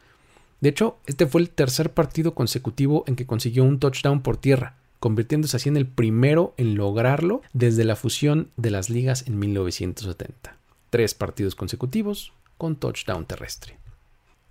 De 0.60 0.68
hecho, 0.68 0.98
este 1.06 1.26
fue 1.26 1.40
el 1.40 1.48
tercer 1.48 1.94
partido 1.94 2.34
consecutivo 2.34 3.04
en 3.06 3.16
que 3.16 3.24
consiguió 3.24 3.64
un 3.64 3.78
touchdown 3.78 4.20
por 4.20 4.36
tierra, 4.36 4.74
convirtiéndose 5.00 5.56
así 5.56 5.70
en 5.70 5.78
el 5.78 5.86
primero 5.86 6.52
en 6.58 6.74
lograrlo 6.74 7.40
desde 7.54 7.84
la 7.84 7.96
fusión 7.96 8.50
de 8.58 8.70
las 8.70 8.90
ligas 8.90 9.26
en 9.26 9.38
1970. 9.38 10.54
Tres 10.90 11.14
partidos 11.14 11.54
consecutivos 11.54 12.34
con 12.58 12.76
touchdown 12.76 13.24
terrestre. 13.24 13.78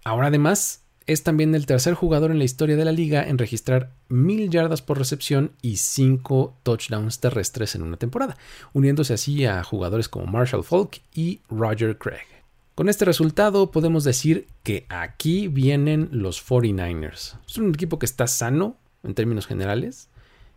Ahora 0.04 0.30
además 0.30 0.82
es 1.08 1.24
también 1.24 1.56
el 1.56 1.66
tercer 1.66 1.94
jugador 1.94 2.32
en 2.32 2.38
la 2.38 2.44
historia 2.44 2.76
de 2.76 2.84
la 2.86 2.92
liga 2.92 3.24
en 3.24 3.38
registrar 3.38 3.92
mil 4.10 4.50
yardas 4.50 4.82
por 4.82 4.98
recepción 4.98 5.54
y 5.62 5.78
cinco 5.78 6.58
touchdowns 6.64 7.20
terrestres 7.20 7.76
en 7.76 7.82
una 7.82 7.96
temporada, 7.96 8.38
uniéndose 8.74 9.14
así 9.14 9.46
a 9.46 9.64
jugadores 9.64 10.10
como 10.10 10.28
Marshall 10.28 10.66
Falk 10.66 11.00
y 11.16 11.40
Roger 11.50 11.98
Craig. 11.98 12.28
Con 12.76 12.90
este 12.90 13.06
resultado 13.06 13.72
podemos 13.72 14.04
decir 14.04 14.48
que 14.64 14.86
aquí 14.90 15.48
vienen 15.48 16.10
los 16.12 16.46
49ers. 16.46 17.38
Es 17.48 17.58
un 17.58 17.70
equipo 17.70 17.98
que 17.98 18.06
está 18.06 18.28
sano 18.28 18.76
en 19.04 19.16
términos 19.16 19.48
generales, 19.48 20.10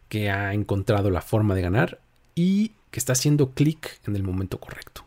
que 0.08 0.30
ha 0.30 0.52
encontrado 0.52 1.10
la 1.10 1.22
forma 1.22 1.54
de 1.54 1.62
ganar 1.62 2.00
y 2.34 2.72
que 2.90 2.98
está 2.98 3.12
haciendo 3.12 3.52
clic 3.52 4.00
en 4.06 4.16
el 4.16 4.24
momento 4.24 4.58
correcto. 4.58 5.04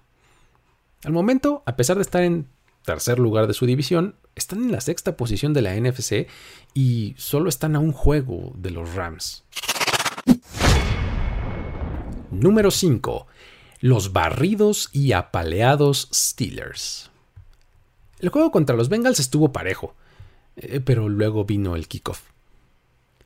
Al 1.04 1.12
momento, 1.12 1.64
a 1.66 1.76
pesar 1.76 1.98
de 1.98 2.04
estar 2.04 2.24
en 2.24 2.48
tercer 2.86 3.20
lugar 3.20 3.46
de 3.46 3.54
su 3.54 3.66
división, 3.66 4.16
están 4.36 4.64
en 4.64 4.72
la 4.72 4.82
sexta 4.82 5.18
posición 5.18 5.54
de 5.54 5.62
la 5.62 5.76
NFC 5.76 6.28
y 6.74 7.16
solo 7.18 7.50
están 7.50 7.76
a 7.76 7.80
un 7.80 7.92
juego 7.92 8.54
de 8.56 8.72
los 8.72 8.94
Rams. 8.96 9.44
Número 12.32 12.72
5. 12.72 13.28
Los 13.80 14.14
barridos 14.14 14.90
y 14.92 15.12
apaleados 15.12 16.10
Steelers. 16.14 17.12
El 18.20 18.30
juego 18.30 18.52
contra 18.52 18.76
los 18.76 18.90
Bengals 18.90 19.20
estuvo 19.20 19.52
parejo, 19.52 19.96
eh, 20.56 20.80
pero 20.80 21.10
luego 21.10 21.44
vino 21.46 21.76
el 21.76 21.88
kickoff. 21.88 22.22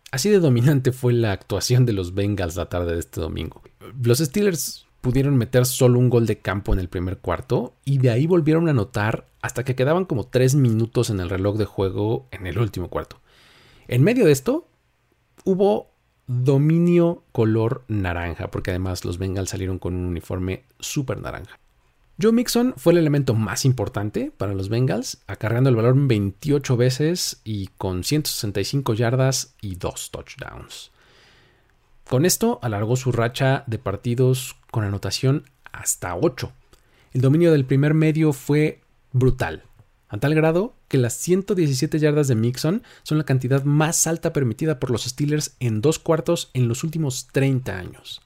Así 0.09 0.29
de 0.29 0.39
dominante 0.39 0.91
fue 0.91 1.13
la 1.13 1.31
actuación 1.31 1.85
de 1.85 1.93
los 1.93 2.15
Bengals 2.15 2.55
la 2.55 2.69
tarde 2.69 2.93
de 2.93 2.99
este 2.99 3.21
domingo. 3.21 3.61
Los 4.01 4.19
Steelers 4.19 4.87
pudieron 5.07 5.37
meter 5.37 5.65
solo 5.65 5.99
un 5.99 6.09
gol 6.09 6.25
de 6.25 6.39
campo 6.39 6.73
en 6.73 6.79
el 6.79 6.89
primer 6.89 7.19
cuarto 7.19 7.75
y 7.85 7.97
de 7.99 8.09
ahí 8.09 8.27
volvieron 8.27 8.67
a 8.67 8.71
anotar 8.71 9.25
hasta 9.39 9.63
que 9.63 9.73
quedaban 9.73 10.03
como 10.03 10.25
3 10.25 10.55
minutos 10.55 11.09
en 11.09 11.21
el 11.21 11.29
reloj 11.29 11.55
de 11.55 11.63
juego 11.63 12.27
en 12.31 12.45
el 12.45 12.59
último 12.59 12.89
cuarto. 12.89 13.21
En 13.87 14.03
medio 14.03 14.25
de 14.25 14.33
esto, 14.33 14.67
hubo 15.45 15.91
dominio 16.27 17.23
color 17.31 17.85
naranja, 17.87 18.51
porque 18.51 18.71
además 18.71 19.05
los 19.05 19.17
Bengals 19.17 19.51
salieron 19.51 19.79
con 19.79 19.95
un 19.95 20.07
uniforme 20.07 20.65
súper 20.77 21.21
naranja. 21.21 21.57
Joe 22.21 22.33
Mixon 22.33 22.73
fue 22.75 22.91
el 22.91 22.99
elemento 22.99 23.33
más 23.33 23.63
importante 23.63 24.33
para 24.35 24.53
los 24.53 24.67
Bengals, 24.67 25.19
acarreando 25.25 25.69
el 25.69 25.77
balón 25.77 26.09
28 26.09 26.75
veces 26.75 27.39
y 27.45 27.67
con 27.77 28.03
165 28.03 28.93
yardas 28.93 29.55
y 29.61 29.75
2 29.75 30.11
touchdowns. 30.11 30.91
Con 32.09 32.25
esto 32.25 32.59
alargó 32.61 32.95
su 32.95 33.11
racha 33.11 33.63
de 33.67 33.79
partidos 33.79 34.55
con 34.77 34.84
anotación 34.84 35.50
hasta 35.72 36.15
8. 36.15 36.51
El 37.12 37.22
dominio 37.22 37.51
del 37.51 37.65
primer 37.65 37.96
medio 37.96 38.31
fue 38.31 38.81
brutal, 39.12 39.63
a 40.07 40.19
tal 40.19 40.36
grado 40.36 40.75
que 40.88 41.00
las 41.00 41.13
117 41.13 41.98
yardas 41.98 42.27
de 42.27 42.36
Mixon 42.36 42.84
son 43.01 43.17
la 43.17 43.24
cantidad 43.24 43.63
más 43.63 44.05
alta 44.05 44.34
permitida 44.34 44.79
por 44.79 44.91
los 44.91 45.05
Steelers 45.05 45.55
en 45.60 45.81
dos 45.81 45.98
cuartos 45.98 46.51
en 46.53 46.67
los 46.67 46.84
últimos 46.84 47.25
30 47.31 47.75
años. 47.75 48.22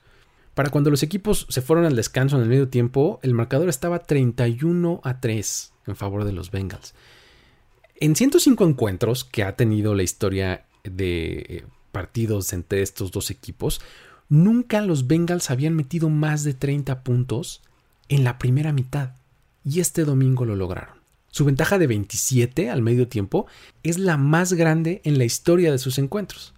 Para 0.53 0.71
cuando 0.71 0.89
los 0.89 1.03
equipos 1.03 1.47
se 1.47 1.61
fueron 1.61 1.85
al 1.85 1.95
descanso 1.95 2.35
en 2.35 2.43
el 2.43 2.49
medio 2.49 2.67
tiempo, 2.67 3.21
el 3.23 3.33
marcador 3.33 3.69
estaba 3.69 3.99
31 3.99 4.99
a 5.05 5.21
3 5.21 5.71
en 5.87 5.95
favor 5.95 6.25
de 6.25 6.33
los 6.33 6.51
Bengals. 6.51 6.95
En 7.95 8.13
105 8.13 8.67
encuentros 8.67 9.23
que 9.23 9.43
ha 9.43 9.55
tenido 9.55 9.95
la 9.95 10.03
historia 10.03 10.65
de 10.83 11.45
eh, 11.47 11.63
partidos 11.93 12.51
entre 12.51 12.81
estos 12.81 13.13
dos 13.13 13.31
equipos, 13.31 13.79
nunca 14.31 14.81
los 14.81 15.07
Bengals 15.07 15.51
habían 15.51 15.75
metido 15.75 16.09
más 16.09 16.43
de 16.43 16.53
30 16.53 17.03
puntos 17.03 17.61
en 18.07 18.23
la 18.23 18.39
primera 18.39 18.71
mitad. 18.71 19.11
Y 19.63 19.81
este 19.81 20.05
domingo 20.05 20.45
lo 20.45 20.55
lograron. 20.55 20.95
Su 21.29 21.45
ventaja 21.45 21.77
de 21.77 21.85
27 21.85 22.69
al 22.69 22.81
medio 22.81 23.07
tiempo 23.07 23.45
es 23.83 23.99
la 23.99 24.17
más 24.17 24.53
grande 24.53 25.01
en 25.03 25.17
la 25.17 25.25
historia 25.25 25.71
de 25.71 25.77
sus 25.77 25.97
encuentros. 25.97 26.53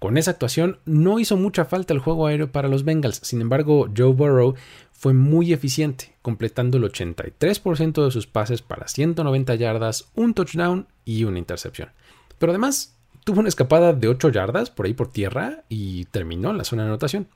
Con 0.00 0.18
esa 0.18 0.32
actuación 0.32 0.78
no 0.84 1.18
hizo 1.18 1.36
mucha 1.36 1.64
falta 1.64 1.94
el 1.94 2.00
juego 2.00 2.26
aéreo 2.26 2.52
para 2.52 2.68
los 2.68 2.84
Bengals, 2.84 3.20
sin 3.22 3.40
embargo 3.40 3.88
Joe 3.96 4.12
Burrow 4.12 4.54
fue 4.92 5.14
muy 5.14 5.52
eficiente, 5.52 6.12
completando 6.22 6.76
el 6.76 6.84
83% 6.84 8.04
de 8.04 8.10
sus 8.10 8.26
pases 8.26 8.62
para 8.62 8.88
190 8.88 9.54
yardas, 9.54 10.10
un 10.14 10.34
touchdown 10.34 10.86
y 11.04 11.24
una 11.24 11.38
intercepción. 11.38 11.90
Pero 12.38 12.52
además 12.52 12.95
tuvo 13.26 13.40
una 13.40 13.48
escapada 13.48 13.92
de 13.92 14.06
8 14.06 14.28
yardas 14.28 14.70
por 14.70 14.86
ahí 14.86 14.94
por 14.94 15.10
tierra 15.10 15.64
y 15.68 16.04
terminó 16.06 16.52
en 16.52 16.58
la 16.58 16.64
zona 16.64 16.84
de 16.84 16.90
anotación. 16.90 17.26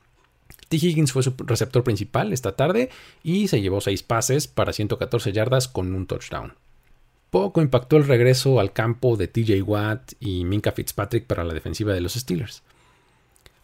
T. 0.69 0.77
Higgins 0.77 1.11
fue 1.11 1.21
su 1.21 1.33
receptor 1.39 1.83
principal 1.83 2.31
esta 2.31 2.55
tarde 2.55 2.89
y 3.23 3.49
se 3.49 3.61
llevó 3.61 3.81
6 3.81 4.01
pases 4.03 4.47
para 4.47 4.71
114 4.71 5.33
yardas 5.33 5.67
con 5.67 5.93
un 5.93 6.07
touchdown. 6.07 6.53
Poco 7.29 7.61
impactó 7.61 7.97
el 7.97 8.07
regreso 8.07 8.61
al 8.61 8.71
campo 8.71 9.17
de 9.17 9.27
TJ 9.27 9.63
Watt 9.63 10.13
y 10.21 10.45
Minka 10.45 10.71
Fitzpatrick 10.71 11.25
para 11.25 11.43
la 11.43 11.53
defensiva 11.53 11.93
de 11.93 11.99
los 11.99 12.13
Steelers. 12.13 12.63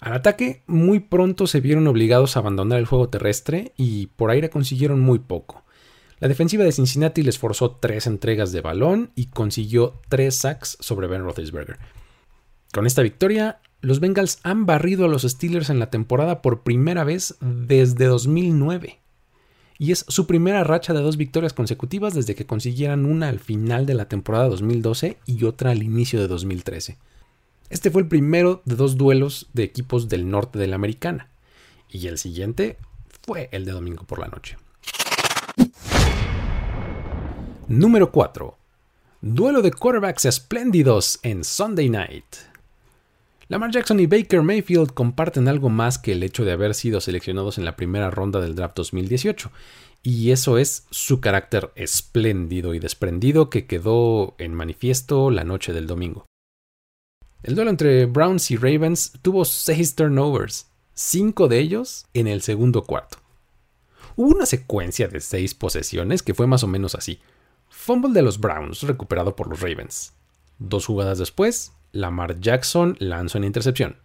Al 0.02 0.12
ataque, 0.12 0.64
muy 0.68 1.00
pronto 1.00 1.48
se 1.48 1.62
vieron 1.62 1.88
obligados 1.88 2.36
a 2.36 2.42
abandonar 2.42 2.78
el 2.80 2.88
juego 2.88 3.08
terrestre 3.08 3.72
y 3.78 4.08
por 4.08 4.32
aire 4.32 4.50
consiguieron 4.50 5.00
muy 5.00 5.20
poco. 5.20 5.64
La 6.20 6.28
defensiva 6.28 6.66
de 6.66 6.74
Cincinnati 6.74 7.24
les 7.24 7.40
forzó 7.40 7.72
tres 7.72 8.06
entregas 8.06 8.52
de 8.52 8.60
balón 8.60 9.12
y 9.16 9.28
consiguió 9.28 10.02
tres 10.10 10.36
sacks 10.36 10.78
sobre 10.82 11.08
Ben 11.08 11.24
Roethlisberger. 11.24 11.78
Con 12.74 12.86
esta 12.86 13.02
victoria, 13.02 13.60
los 13.82 14.00
Bengals 14.00 14.40
han 14.44 14.66
barrido 14.66 15.06
a 15.06 15.08
los 15.08 15.24
Steelers 15.24 15.70
en 15.70 15.80
la 15.80 15.90
temporada 15.90 16.42
por 16.42 16.62
primera 16.62 17.04
vez 17.04 17.36
desde 17.42 18.06
2009 18.06 19.00
y 19.80 19.92
es 19.92 20.06
su 20.08 20.26
primera 20.26 20.64
racha 20.64 20.94
de 20.94 21.02
dos 21.02 21.18
victorias 21.18 21.54
consecutivas 21.54 22.14
desde 22.14 22.36
que 22.36 22.46
consiguieran 22.46 23.06
una 23.06 23.30
al 23.30 23.40
final 23.40 23.86
de 23.86 23.94
la 23.94 24.08
temporada 24.08 24.50
2012 24.50 25.18
y 25.26 25.44
otra 25.46 25.72
al 25.72 25.84
inicio 25.84 26.20
de 26.20 26.28
2013. 26.28 26.98
Este 27.70 27.92
fue 27.92 28.02
el 28.02 28.08
primero 28.08 28.62
de 28.66 28.76
dos 28.76 28.98
duelos 28.98 29.48
de 29.54 29.64
equipos 29.64 30.10
del 30.10 30.30
norte 30.30 30.58
de 30.58 30.68
la 30.68 30.76
americana, 30.76 31.30
y 31.90 32.08
el 32.08 32.18
siguiente 32.18 32.78
fue 33.26 33.50
el 33.52 33.66
de 33.66 33.72
domingo 33.72 34.04
por 34.06 34.20
la 34.20 34.28
noche. 34.28 34.58
Número 37.68 38.12
4. 38.12 38.58
Duelo 39.22 39.62
de 39.62 39.72
quarterbacks 39.72 40.26
espléndidos 40.26 41.20
en 41.24 41.44
Sunday 41.44 41.90
Night. 41.90 42.26
Lamar 43.50 43.72
Jackson 43.72 44.02
y 44.02 44.08
Baker 44.08 44.42
Mayfield 44.42 44.94
comparten 44.94 45.48
algo 45.48 45.70
más 45.70 45.98
que 45.98 46.12
el 46.12 46.24
hecho 46.24 46.44
de 46.44 46.52
haber 46.52 46.76
sido 46.76 47.00
seleccionados 47.00 47.58
en 47.58 47.64
la 47.64 47.78
primera 47.78 48.12
ronda 48.12 48.42
del 48.42 48.56
draft 48.56 48.76
2018, 48.76 49.52
y 50.04 50.32
eso 50.32 50.58
es 50.58 50.86
su 50.92 51.22
carácter 51.22 51.72
espléndido 51.76 52.74
y 52.74 52.80
desprendido 52.80 53.50
que 53.50 53.66
quedó 53.66 54.36
en 54.38 54.54
manifiesto 54.54 55.32
la 55.32 55.46
noche 55.46 55.72
del 55.72 55.88
domingo. 55.88 56.26
El 57.42 57.56
duelo 57.56 57.70
entre 57.70 58.06
Browns 58.06 58.52
y 58.52 58.58
Ravens 58.58 59.14
tuvo 59.22 59.46
seis 59.46 59.96
turnovers, 59.96 60.68
cinco 60.94 61.48
de 61.48 61.60
ellos 61.60 62.06
en 62.14 62.28
el 62.28 62.42
segundo 62.42 62.84
cuarto. 62.84 63.20
Hubo 64.18 64.36
una 64.36 64.46
secuencia 64.46 65.08
de 65.08 65.22
seis 65.22 65.54
posesiones 65.54 66.22
que 66.22 66.34
fue 66.34 66.48
más 66.48 66.64
o 66.64 66.68
menos 66.68 66.96
así. 66.96 67.20
Fumble 67.70 68.12
de 68.12 68.24
los 68.24 68.42
Browns 68.42 68.82
recuperado 68.82 69.38
por 69.38 69.48
los 69.48 69.62
Ravens. 69.62 70.12
Dos 70.60 70.88
jugadas 70.88 71.20
después, 71.20 71.72
Lamar 71.92 72.40
Jackson 72.40 72.96
lanza 73.00 73.38
una 73.38 73.48
intercepción. 73.48 73.98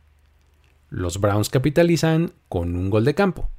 Los 0.88 1.20
Browns 1.20 1.48
capitalizan 1.48 2.32
con 2.48 2.76
un 2.76 2.90
gol 2.90 3.04
de 3.04 3.14
campo. 3.14 3.50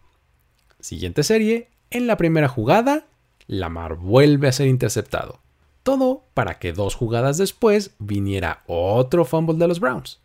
Siguiente 0.79 1.23
serie, 1.23 1.69
en 1.89 2.07
la 2.07 2.17
primera 2.17 2.47
jugada, 2.47 3.05
Lamar 3.47 3.95
vuelve 3.95 4.47
a 4.47 4.51
ser 4.51 4.67
interceptado. 4.67 5.39
Todo 5.83 6.23
para 6.33 6.59
que 6.59 6.73
dos 6.73 6.95
jugadas 6.95 7.37
después 7.37 7.95
viniera 7.99 8.63
otro 8.67 9.25
fumble 9.25 9.57
de 9.57 9.67
los 9.67 9.79
Browns. 9.79 10.19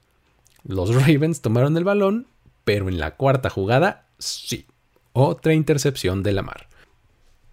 Los 0.64 0.94
Ravens 1.06 1.40
tomaron 1.40 1.76
el 1.76 1.84
balón, 1.84 2.26
pero 2.64 2.88
en 2.88 2.98
la 2.98 3.16
cuarta 3.16 3.50
jugada, 3.50 4.06
sí, 4.18 4.66
otra 5.12 5.54
intercepción 5.54 6.22
de 6.22 6.32
Lamar. 6.32 6.68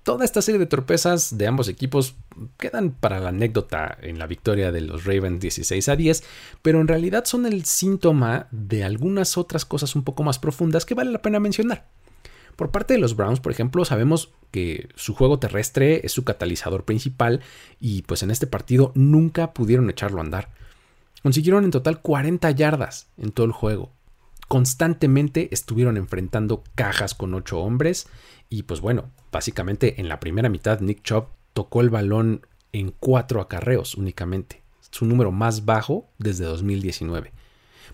Toda 0.05 0.23
esta 0.23 0.43
serie 0.43 0.59
de 0.59 0.67
torpezas 0.67 1.35
de 1.35 1.47
ambos 1.47 1.67
equipos 1.67 2.13
quedan 2.59 2.91
para 2.91 3.19
la 3.19 3.29
anécdota 3.29 3.97
en 4.03 4.19
la 4.19 4.27
victoria 4.27 4.71
de 4.71 4.81
los 4.81 5.03
Ravens 5.03 5.41
16 5.41 5.89
a 5.89 5.95
10, 5.95 6.23
pero 6.61 6.79
en 6.79 6.87
realidad 6.87 7.25
son 7.25 7.47
el 7.47 7.65
síntoma 7.65 8.47
de 8.51 8.83
algunas 8.83 9.35
otras 9.35 9.65
cosas 9.65 9.95
un 9.95 10.03
poco 10.03 10.21
más 10.21 10.37
profundas 10.37 10.85
que 10.85 10.93
vale 10.93 11.09
la 11.09 11.23
pena 11.23 11.39
mencionar. 11.39 11.87
Por 12.55 12.69
parte 12.69 12.93
de 12.93 12.99
los 12.99 13.15
Browns, 13.15 13.39
por 13.39 13.51
ejemplo, 13.51 13.83
sabemos 13.83 14.31
que 14.51 14.89
su 14.93 15.15
juego 15.15 15.39
terrestre 15.39 16.01
es 16.03 16.11
su 16.11 16.23
catalizador 16.23 16.85
principal 16.85 17.41
y 17.79 18.03
pues 18.03 18.21
en 18.21 18.29
este 18.29 18.45
partido 18.45 18.91
nunca 18.93 19.53
pudieron 19.53 19.89
echarlo 19.89 20.19
a 20.19 20.23
andar. 20.23 20.49
Consiguieron 21.23 21.63
en 21.63 21.71
total 21.71 22.03
40 22.03 22.51
yardas 22.51 23.07
en 23.17 23.31
todo 23.31 23.47
el 23.47 23.53
juego. 23.53 23.91
Constantemente 24.47 25.49
estuvieron 25.51 25.97
enfrentando 25.97 26.63
cajas 26.75 27.15
con 27.15 27.33
8 27.33 27.57
hombres 27.57 28.07
y 28.49 28.61
pues 28.63 28.81
bueno, 28.81 29.09
básicamente 29.35 29.99
en 29.99 30.07
la 30.07 30.21
primera 30.21 30.47
mitad 30.47 30.79
Nick 30.79 31.03
Chubb 31.03 31.25
tocó 31.51 31.81
el 31.81 31.89
balón 31.89 32.47
en 32.71 32.91
cuatro 32.91 33.41
acarreos 33.41 33.95
únicamente, 33.95 34.63
su 34.91 35.05
número 35.05 35.33
más 35.33 35.65
bajo 35.65 36.07
desde 36.17 36.45
2019. 36.45 37.33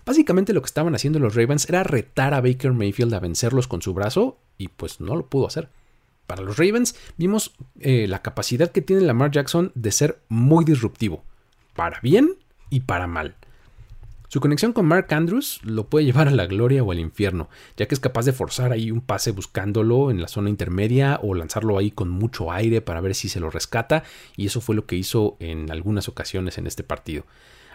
Básicamente 0.06 0.52
lo 0.52 0.62
que 0.62 0.66
estaban 0.66 0.94
haciendo 0.94 1.18
los 1.18 1.34
Ravens 1.34 1.68
era 1.68 1.82
retar 1.82 2.32
a 2.32 2.40
Baker 2.40 2.72
Mayfield 2.72 3.12
a 3.14 3.18
vencerlos 3.18 3.66
con 3.66 3.82
su 3.82 3.92
brazo 3.92 4.38
y 4.56 4.68
pues 4.68 5.00
no 5.00 5.16
lo 5.16 5.26
pudo 5.26 5.48
hacer. 5.48 5.68
Para 6.28 6.42
los 6.42 6.58
Ravens 6.58 6.94
vimos 7.16 7.54
eh, 7.80 8.06
la 8.06 8.22
capacidad 8.22 8.70
que 8.70 8.80
tiene 8.80 9.02
Lamar 9.02 9.32
Jackson 9.32 9.72
de 9.74 9.90
ser 9.90 10.20
muy 10.28 10.64
disruptivo, 10.64 11.24
para 11.74 11.98
bien 12.02 12.36
y 12.70 12.80
para 12.80 13.08
mal. 13.08 13.34
Su 14.32 14.40
conexión 14.40 14.72
con 14.72 14.86
Mark 14.86 15.12
Andrews 15.12 15.60
lo 15.62 15.90
puede 15.90 16.06
llevar 16.06 16.26
a 16.26 16.30
la 16.30 16.46
gloria 16.46 16.82
o 16.82 16.90
al 16.90 16.98
infierno, 16.98 17.50
ya 17.76 17.86
que 17.86 17.94
es 17.94 18.00
capaz 18.00 18.24
de 18.24 18.32
forzar 18.32 18.72
ahí 18.72 18.90
un 18.90 19.02
pase 19.02 19.30
buscándolo 19.30 20.10
en 20.10 20.22
la 20.22 20.28
zona 20.28 20.48
intermedia 20.48 21.20
o 21.22 21.34
lanzarlo 21.34 21.76
ahí 21.76 21.90
con 21.90 22.08
mucho 22.08 22.50
aire 22.50 22.80
para 22.80 23.02
ver 23.02 23.14
si 23.14 23.28
se 23.28 23.40
lo 23.40 23.50
rescata, 23.50 24.04
y 24.34 24.46
eso 24.46 24.62
fue 24.62 24.74
lo 24.74 24.86
que 24.86 24.96
hizo 24.96 25.36
en 25.38 25.70
algunas 25.70 26.08
ocasiones 26.08 26.56
en 26.56 26.66
este 26.66 26.82
partido. 26.82 27.26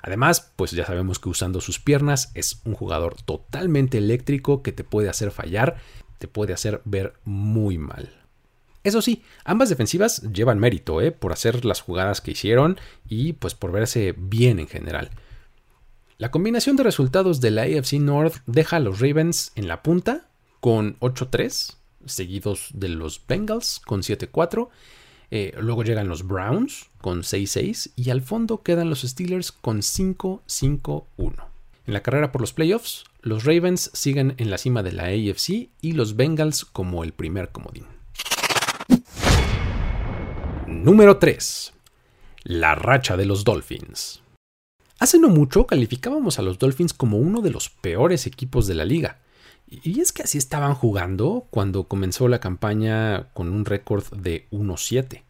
Además, 0.01 0.51
pues 0.55 0.71
ya 0.71 0.83
sabemos 0.83 1.19
que 1.19 1.29
usando 1.29 1.61
sus 1.61 1.79
piernas 1.79 2.31
es 2.33 2.59
un 2.65 2.73
jugador 2.73 3.21
totalmente 3.21 3.99
eléctrico 3.99 4.63
que 4.63 4.71
te 4.71 4.83
puede 4.83 5.09
hacer 5.09 5.29
fallar, 5.29 5.77
te 6.17 6.27
puede 6.27 6.53
hacer 6.53 6.81
ver 6.85 7.13
muy 7.23 7.77
mal. 7.77 8.09
Eso 8.83 9.03
sí, 9.03 9.21
ambas 9.45 9.69
defensivas 9.69 10.23
llevan 10.33 10.57
mérito 10.57 11.01
¿eh? 11.01 11.11
por 11.11 11.33
hacer 11.33 11.65
las 11.65 11.81
jugadas 11.81 12.19
que 12.19 12.31
hicieron 12.31 12.79
y 13.07 13.33
pues 13.33 13.53
por 13.53 13.71
verse 13.71 14.15
bien 14.17 14.57
en 14.57 14.67
general. 14.67 15.11
La 16.19 16.31
combinación 16.31 16.75
de 16.75 16.81
resultados 16.83 17.41
de 17.41 17.51
la 17.51 17.61
AFC 17.61 17.99
North 17.99 18.37
deja 18.47 18.77
a 18.77 18.79
los 18.79 18.99
Ravens 18.99 19.51
en 19.53 19.67
la 19.67 19.83
punta 19.83 20.27
con 20.59 20.99
8-3, 20.99 21.75
seguidos 22.07 22.69
de 22.73 22.89
los 22.89 23.21
Bengals 23.27 23.79
con 23.85 24.01
7-4. 24.01 24.69
Eh, 25.29 25.53
luego 25.59 25.83
llegan 25.83 26.07
los 26.07 26.25
Browns 26.25 26.87
con 27.01 27.21
6-6 27.21 27.91
y 27.95 28.09
al 28.09 28.23
fondo 28.23 28.63
quedan 28.63 28.89
los 28.89 29.03
Steelers 29.03 29.51
con 29.51 29.81
5-5-1. 29.81 31.05
En 31.85 31.93
la 31.93 32.01
carrera 32.01 32.31
por 32.31 32.41
los 32.41 32.51
playoffs, 32.51 33.03
los 33.21 33.43
Ravens 33.43 33.91
siguen 33.93 34.33
en 34.37 34.49
la 34.49 34.57
cima 34.57 34.81
de 34.81 34.93
la 34.93 35.03
AFC 35.03 35.69
y 35.81 35.91
los 35.91 36.15
Bengals 36.15 36.65
como 36.65 37.03
el 37.03 37.13
primer 37.13 37.49
comodín. 37.49 37.85
Número 40.65 41.17
3. 41.17 41.73
La 42.45 42.73
racha 42.73 43.15
de 43.17 43.27
los 43.27 43.43
Dolphins. 43.43 44.23
Hace 44.99 45.19
no 45.19 45.29
mucho 45.29 45.67
calificábamos 45.67 46.39
a 46.39 46.41
los 46.41 46.57
Dolphins 46.57 46.93
como 46.93 47.17
uno 47.17 47.41
de 47.41 47.51
los 47.51 47.69
peores 47.69 48.25
equipos 48.25 48.65
de 48.65 48.73
la 48.73 48.83
liga. 48.83 49.19
Y 49.69 49.99
es 49.99 50.11
que 50.11 50.23
así 50.23 50.37
estaban 50.37 50.73
jugando 50.73 51.45
cuando 51.51 51.83
comenzó 51.83 52.27
la 52.27 52.39
campaña 52.39 53.27
con 53.33 53.49
un 53.49 53.65
récord 53.65 54.05
de 54.15 54.47
1-7. 54.51 55.21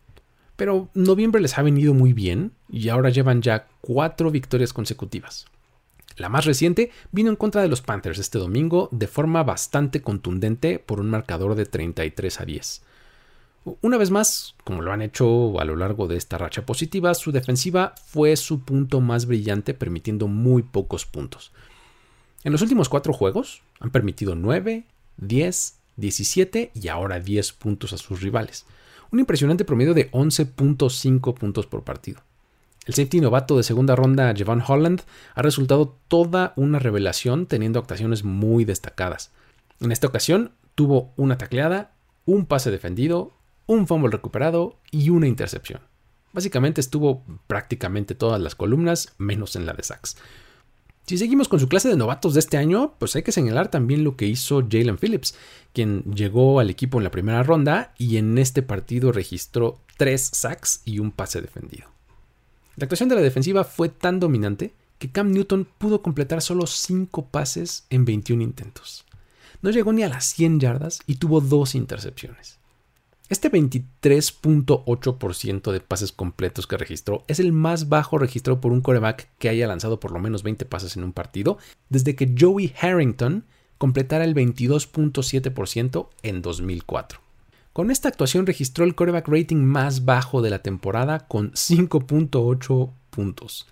Pero 0.56 0.90
noviembre 0.94 1.42
les 1.42 1.58
ha 1.58 1.64
venido 1.64 1.94
muy 1.94 2.14
bien 2.14 2.54
y 2.70 2.90
ahora 2.90 3.10
llevan 3.10 3.42
ya 3.42 3.68
cuatro 3.82 4.32
victorias 4.32 4.74
consecutivas. 4.74 5.48
La 6.16 6.30
más 6.30 6.46
reciente 6.46 6.92
vino 7.12 7.30
en 7.30 7.36
contra 7.36 7.62
de 7.62 7.68
los 7.68 7.82
Panthers 7.82 8.20
este 8.20 8.40
domingo 8.40 8.90
de 8.92 9.08
forma 9.08 9.44
bastante 9.44 10.02
contundente 10.02 10.80
por 10.80 11.00
un 11.00 11.10
marcador 11.10 11.56
de 11.56 11.66
33 11.66 12.42
a 12.42 12.46
10. 12.46 12.82
Una 13.82 13.98
vez 13.98 14.12
más, 14.12 14.56
como 14.64 14.82
lo 14.82 14.94
han 14.94 15.02
hecho 15.02 15.60
a 15.60 15.66
lo 15.66 15.76
largo 15.76 16.08
de 16.08 16.16
esta 16.16 16.38
racha 16.38 16.66
positiva, 16.66 17.14
su 17.14 17.34
defensiva 17.34 17.96
fue 18.06 18.36
su 18.38 18.62
punto 18.62 19.02
más 19.02 19.26
brillante, 19.26 19.74
permitiendo 19.74 20.28
muy 20.28 20.64
pocos 20.64 21.06
puntos. 21.06 21.52
En 22.46 22.54
los 22.54 22.62
últimos 22.62 22.88
cuatro 22.88 23.12
juegos 23.12 23.62
han 23.82 23.90
permitido 23.90 24.36
9, 24.36 24.86
10, 25.18 25.76
17 25.98 26.72
y 26.74 26.88
ahora 26.88 27.20
10 27.20 27.52
puntos 27.54 27.92
a 27.92 27.98
sus 27.98 28.22
rivales. 28.22 28.66
Un 29.12 29.20
impresionante 29.20 29.66
promedio 29.66 29.94
de 29.94 30.10
11.5 30.12 31.34
puntos 31.34 31.66
por 31.66 31.84
partido. 31.84 32.22
El 32.86 32.94
safety 32.94 33.20
novato 33.20 33.58
de 33.58 33.64
segunda 33.64 33.98
ronda, 33.98 34.34
Javon 34.38 34.64
Holland, 34.66 35.02
ha 35.36 35.42
resultado 35.42 35.98
toda 36.08 36.54
una 36.56 36.80
revelación 36.80 37.48
teniendo 37.48 37.80
actuaciones 37.80 38.24
muy 38.24 38.64
destacadas. 38.64 39.32
En 39.82 39.92
esta 39.92 40.08
ocasión 40.08 40.54
tuvo 40.74 41.12
una 41.18 41.38
tacleada, 41.38 41.92
un 42.26 42.46
pase 42.46 42.72
defendido, 42.72 43.34
un 43.68 43.86
fumble 43.86 44.10
recuperado 44.10 44.78
y 44.90 45.10
una 45.10 45.28
intercepción. 45.28 45.82
Básicamente 46.34 46.82
estuvo 46.82 47.24
prácticamente 47.48 48.16
todas 48.16 48.42
las 48.42 48.56
columnas, 48.56 49.14
menos 49.18 49.56
en 49.56 49.66
la 49.66 49.74
de 49.74 49.84
sacks. 49.84 50.18
Si 51.06 51.18
seguimos 51.18 51.48
con 51.48 51.60
su 51.60 51.70
clase 51.70 51.88
de 51.88 51.96
novatos 51.96 52.34
de 52.34 52.42
este 52.42 52.58
año, 52.58 52.96
pues 53.00 53.16
hay 53.16 53.24
que 53.24 53.32
señalar 53.32 53.70
también 53.70 54.04
lo 54.04 54.18
que 54.18 54.26
hizo 54.26 54.62
Jalen 54.70 54.98
Phillips, 54.98 55.36
quien 55.72 56.04
llegó 56.04 56.60
al 56.60 56.70
equipo 56.70 56.98
en 56.98 57.06
la 57.06 57.12
primera 57.12 57.44
ronda 57.44 57.94
y 57.98 58.18
en 58.18 58.38
este 58.38 58.62
partido 58.62 59.14
registró 59.14 59.80
tres 59.96 60.30
sacks 60.34 60.82
y 60.84 61.00
un 61.00 61.12
pase 61.12 61.42
defendido. 61.42 61.88
La 62.76 62.86
actuación 62.86 63.10
de 63.10 63.16
la 63.16 63.22
defensiva 63.22 63.64
fue 63.64 63.90
tan 63.90 64.20
dominante 64.20 64.74
que 65.00 65.10
Cam 65.10 65.32
Newton 65.32 65.68
pudo 65.78 66.02
completar 66.02 66.42
solo 66.42 66.68
5 66.68 67.28
pases 67.28 67.86
en 67.90 68.06
21 68.06 68.44
intentos. 68.44 69.06
No 69.62 69.70
llegó 69.72 69.94
ni 69.94 70.04
a 70.04 70.10
las 70.10 70.26
100 70.26 70.60
yardas 70.60 71.00
y 71.08 71.16
tuvo 71.16 71.42
dos 71.42 71.74
intercepciones. 71.74 72.60
Este 73.30 73.52
23.8% 73.52 75.72
de 75.74 75.82
pases 75.82 76.14
completos 76.14 76.66
que 76.66 76.78
registró 76.78 77.26
es 77.28 77.42
el 77.42 77.52
más 77.52 77.90
bajo 77.90 78.18
registrado 78.18 78.62
por 78.62 78.72
un 78.72 78.80
coreback 78.80 79.28
que 79.38 79.50
haya 79.50 79.68
lanzado 79.68 80.00
por 80.00 80.12
lo 80.12 80.20
menos 80.20 80.44
20 80.44 80.64
pases 80.66 80.96
en 80.96 81.04
un 81.04 81.12
partido 81.12 81.58
desde 81.90 82.16
que 82.16 82.34
Joey 82.40 82.74
Harrington 82.80 83.44
completara 83.78 84.24
el 84.24 84.34
22.7% 84.34 86.08
en 86.24 86.42
2004. 86.42 87.20
Con 87.74 87.92
esta 87.92 88.08
actuación 88.08 88.48
registró 88.48 88.86
el 88.86 88.96
coreback 88.96 89.28
rating 89.28 89.58
más 89.58 90.06
bajo 90.06 90.42
de 90.42 90.50
la 90.50 90.64
temporada 90.64 91.28
con 91.28 91.52
5.8 91.52 92.92
puntos. 93.10 93.68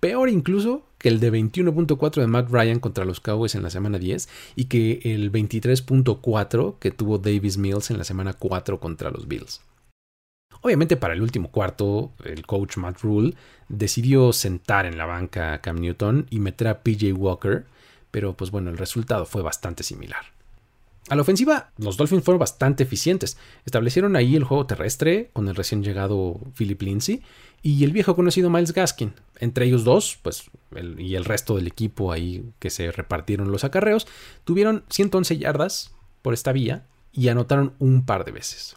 Peor 0.00 0.28
incluso 0.28 0.86
que 0.98 1.08
el 1.08 1.20
de 1.20 1.32
21.4 1.32 2.20
de 2.20 2.26
Matt 2.26 2.50
Ryan 2.50 2.80
contra 2.80 3.04
los 3.04 3.20
Cowboys 3.20 3.54
en 3.54 3.62
la 3.62 3.70
semana 3.70 3.98
10 3.98 4.28
y 4.56 4.64
que 4.66 5.00
el 5.04 5.32
23.4 5.32 6.78
que 6.78 6.90
tuvo 6.90 7.18
Davis 7.18 7.58
Mills 7.58 7.90
en 7.90 7.98
la 7.98 8.04
semana 8.04 8.32
4 8.32 8.78
contra 8.80 9.10
los 9.10 9.26
Bills. 9.26 9.60
Obviamente 10.60 10.96
para 10.96 11.14
el 11.14 11.22
último 11.22 11.50
cuarto, 11.50 12.12
el 12.24 12.44
coach 12.46 12.76
Matt 12.76 13.00
Rule 13.02 13.34
decidió 13.68 14.32
sentar 14.32 14.86
en 14.86 14.98
la 14.98 15.06
banca 15.06 15.52
a 15.54 15.60
Cam 15.60 15.76
Newton 15.76 16.26
y 16.30 16.40
meter 16.40 16.68
a 16.68 16.82
PJ 16.82 17.12
Walker, 17.12 17.64
pero 18.10 18.36
pues 18.36 18.50
bueno, 18.50 18.70
el 18.70 18.78
resultado 18.78 19.24
fue 19.24 19.42
bastante 19.42 19.82
similar. 19.82 20.37
A 21.08 21.16
la 21.16 21.22
ofensiva, 21.22 21.70
los 21.78 21.96
Dolphins 21.96 22.22
fueron 22.22 22.38
bastante 22.38 22.82
eficientes. 22.82 23.38
Establecieron 23.64 24.14
ahí 24.14 24.36
el 24.36 24.44
juego 24.44 24.66
terrestre 24.66 25.30
con 25.32 25.48
el 25.48 25.54
recién 25.54 25.82
llegado 25.82 26.38
Philip 26.54 26.82
Lindsay 26.82 27.22
y 27.62 27.82
el 27.84 27.92
viejo 27.92 28.14
conocido 28.14 28.50
Miles 28.50 28.74
Gaskin. 28.74 29.14
Entre 29.40 29.64
ellos 29.64 29.84
dos, 29.84 30.18
pues, 30.22 30.50
y 30.98 31.14
el 31.14 31.24
resto 31.24 31.56
del 31.56 31.66
equipo 31.66 32.12
ahí 32.12 32.44
que 32.58 32.68
se 32.68 32.92
repartieron 32.92 33.50
los 33.50 33.64
acarreos, 33.64 34.06
tuvieron 34.44 34.84
111 34.90 35.38
yardas 35.38 35.92
por 36.20 36.34
esta 36.34 36.52
vía 36.52 36.84
y 37.12 37.28
anotaron 37.28 37.72
un 37.78 38.04
par 38.04 38.26
de 38.26 38.32
veces. 38.32 38.76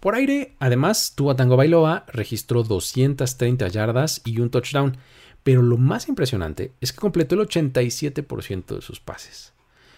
Por 0.00 0.16
aire, 0.16 0.56
además, 0.58 1.12
Tua 1.14 1.36
Tango 1.36 1.56
Bailoa 1.56 2.06
registró 2.08 2.64
230 2.64 3.68
yardas 3.68 4.20
y 4.24 4.40
un 4.40 4.50
touchdown, 4.50 4.96
pero 5.44 5.62
lo 5.62 5.78
más 5.78 6.08
impresionante 6.08 6.72
es 6.80 6.92
que 6.92 6.98
completó 6.98 7.36
el 7.36 7.42
87% 7.42 8.74
de 8.74 8.82
sus 8.82 8.98
pases. 8.98 9.51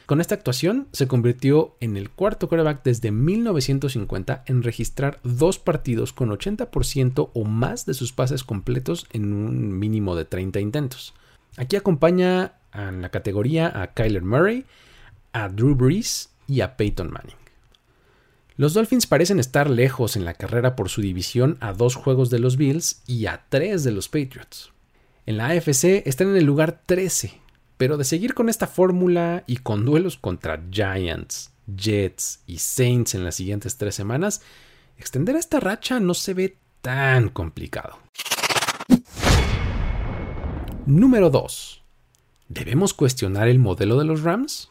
Con 0.07 0.21
esta 0.21 0.35
actuación 0.35 0.87
se 0.93 1.09
convirtió 1.09 1.77
en 1.81 1.97
el 1.97 2.11
cuarto 2.11 2.49
quarterback 2.49 2.83
desde 2.85 3.11
1950 3.11 4.45
en 4.47 4.63
registrar 4.63 5.19
dos 5.23 5.59
partidos 5.59 6.13
con 6.13 6.29
80% 6.29 7.31
o 7.33 7.45
más 7.45 7.87
de 7.87 7.95
sus 7.95 8.13
pases 8.13 8.45
completos 8.45 9.07
en 9.13 9.33
un 9.33 9.79
mínimo 9.79 10.15
de 10.15 10.27
30 10.27 10.61
intentos. 10.61 11.15
Aquí 11.57 11.77
acompaña 11.77 12.53
en 12.75 13.01
la 13.01 13.09
categoría 13.09 13.81
a 13.83 13.95
Kyler 13.95 14.25
Murray, 14.25 14.67
a 15.33 15.49
Drew 15.49 15.75
Brees 15.75 16.29
y 16.47 16.61
a 16.61 16.77
Peyton 16.77 17.11
Manning. 17.11 17.37
Los 18.57 18.75
Dolphins 18.75 19.07
parecen 19.07 19.41
estar 19.41 19.71
lejos 19.71 20.17
en 20.17 20.27
la 20.27 20.35
carrera 20.35 20.77
por 20.77 20.91
su 20.91 21.01
división 21.01 21.57
a 21.61 21.73
dos 21.73 21.95
juegos 21.95 22.29
de 22.29 22.41
los 22.41 22.59
Bills 22.59 23.03
y 23.07 23.25
a 23.27 23.47
tres 23.49 23.85
de 23.85 23.93
los 23.93 24.09
Patriots. 24.09 24.71
En 25.25 25.39
la 25.39 25.47
AFC 25.47 26.07
están 26.07 26.29
en 26.29 26.37
el 26.37 26.45
lugar 26.45 26.83
13 26.85 27.44
pero 27.77 27.97
de 27.97 28.05
seguir 28.05 28.35
con 28.35 28.49
esta 28.49 28.67
fórmula 28.67 29.45
y 29.47 29.59
con 29.59 29.85
duelos 29.85 30.17
contra 30.17 30.63
Giants, 30.71 31.53
Jets 31.67 32.41
y 32.47 32.59
Saints 32.59 33.15
en 33.15 33.25
las 33.25 33.35
siguientes 33.35 33.77
tres 33.77 33.95
semanas, 33.95 34.43
extender 34.99 35.37
esta 35.37 35.61
racha 35.61 36.01
no 36.01 36.15
se 36.15 36.35
ve 36.35 36.57
tan 36.81 37.29
complicado. 37.31 37.99
Número 40.87 41.31
2. 41.31 41.83
¿Debemos 42.49 42.93
cuestionar 42.93 43.49
el 43.49 43.59
modelo 43.59 43.99
de 43.99 44.05
los 44.05 44.23
Rams? 44.23 44.71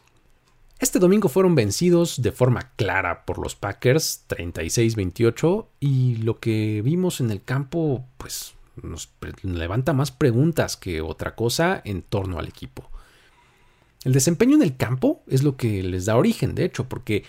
Este 0.78 0.98
domingo 0.98 1.28
fueron 1.28 1.54
vencidos 1.54 2.22
de 2.22 2.32
forma 2.32 2.72
clara 2.76 3.24
por 3.24 3.38
los 3.38 3.54
Packers 3.54 4.24
36-28 4.28 5.66
y 5.80 6.16
lo 6.16 6.38
que 6.38 6.82
vimos 6.82 7.20
en 7.20 7.30
el 7.30 7.42
campo 7.42 8.04
pues 8.16 8.54
nos 8.82 9.10
levanta 9.42 9.92
más 9.92 10.10
preguntas 10.10 10.76
que 10.76 11.00
otra 11.00 11.34
cosa 11.34 11.80
en 11.84 12.02
torno 12.02 12.38
al 12.38 12.48
equipo. 12.48 12.90
El 14.04 14.12
desempeño 14.12 14.56
en 14.56 14.62
el 14.62 14.76
campo 14.76 15.22
es 15.26 15.42
lo 15.42 15.56
que 15.56 15.82
les 15.82 16.04
da 16.04 16.16
origen, 16.16 16.54
de 16.54 16.64
hecho, 16.64 16.88
porque 16.88 17.24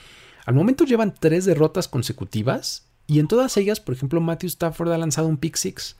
al 0.46 0.54
momento 0.54 0.84
llevan 0.84 1.14
tres 1.18 1.46
derrotas 1.46 1.88
consecutivas 1.88 2.86
y 3.08 3.20
en 3.20 3.28
todas 3.28 3.56
ellas, 3.58 3.80
por 3.80 3.96
ejemplo, 3.96 4.20
Matthew 4.22 4.48
Stafford 4.48 4.92
ha 4.92 4.98
lanzado 4.98 5.28
un 5.28 5.38
pick 5.38 5.56
six. 5.56 5.96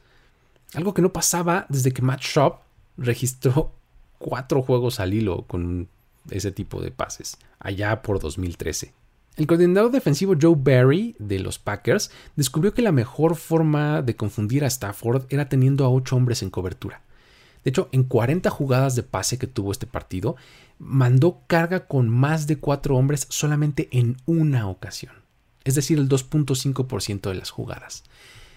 Algo 0.74 0.94
que 0.94 1.02
no 1.02 1.14
pasaba 1.14 1.66
desde 1.70 1.92
que 1.92 2.02
Matt 2.02 2.22
Schaub 2.22 2.56
registró 2.98 3.72
cuatro 4.18 4.62
juegos 4.62 5.00
al 5.00 5.14
hilo 5.14 5.44
con 5.48 5.88
ese 6.30 6.52
tipo 6.52 6.82
de 6.82 6.92
pases, 6.92 7.38
allá 7.60 8.02
por 8.02 8.20
2013. 8.20 8.94
El 9.38 9.48
coordinador 9.48 9.92
defensivo 9.92 10.34
Joe 10.40 10.56
Barry 10.58 11.16
de 11.20 11.40
los 11.40 11.60
Packers 11.60 12.10
descubrió 12.36 12.74
que 12.74 12.82
la 12.82 12.92
mejor 12.92 13.36
forma 13.36 14.02
de 14.02 14.16
confundir 14.16 14.64
a 14.64 14.68
Stafford 14.68 15.26
era 15.30 15.50
teniendo 15.50 15.86
a 15.86 15.90
ocho 15.90 16.16
hombres 16.16 16.42
en 16.42 16.50
cobertura. 16.50 17.02
De 17.66 17.70
hecho, 17.70 17.90
en 17.92 18.04
40 18.04 18.50
jugadas 18.52 18.96
de 18.96 19.04
pase 19.04 19.40
que 19.40 19.48
tuvo 19.48 19.72
este 19.72 19.88
partido, 19.88 20.36
mandó 20.78 21.42
carga 21.48 21.88
con 21.88 22.10
más 22.10 22.46
de 22.46 22.60
cuatro 22.60 22.96
hombres 22.96 23.26
solamente 23.30 23.90
en 23.92 24.18
una 24.26 24.70
ocasión, 24.70 25.16
es 25.64 25.74
decir, 25.74 25.98
el 25.98 26.08
2.5% 26.08 27.28
de 27.28 27.36
las 27.36 27.50
jugadas. 27.50 28.04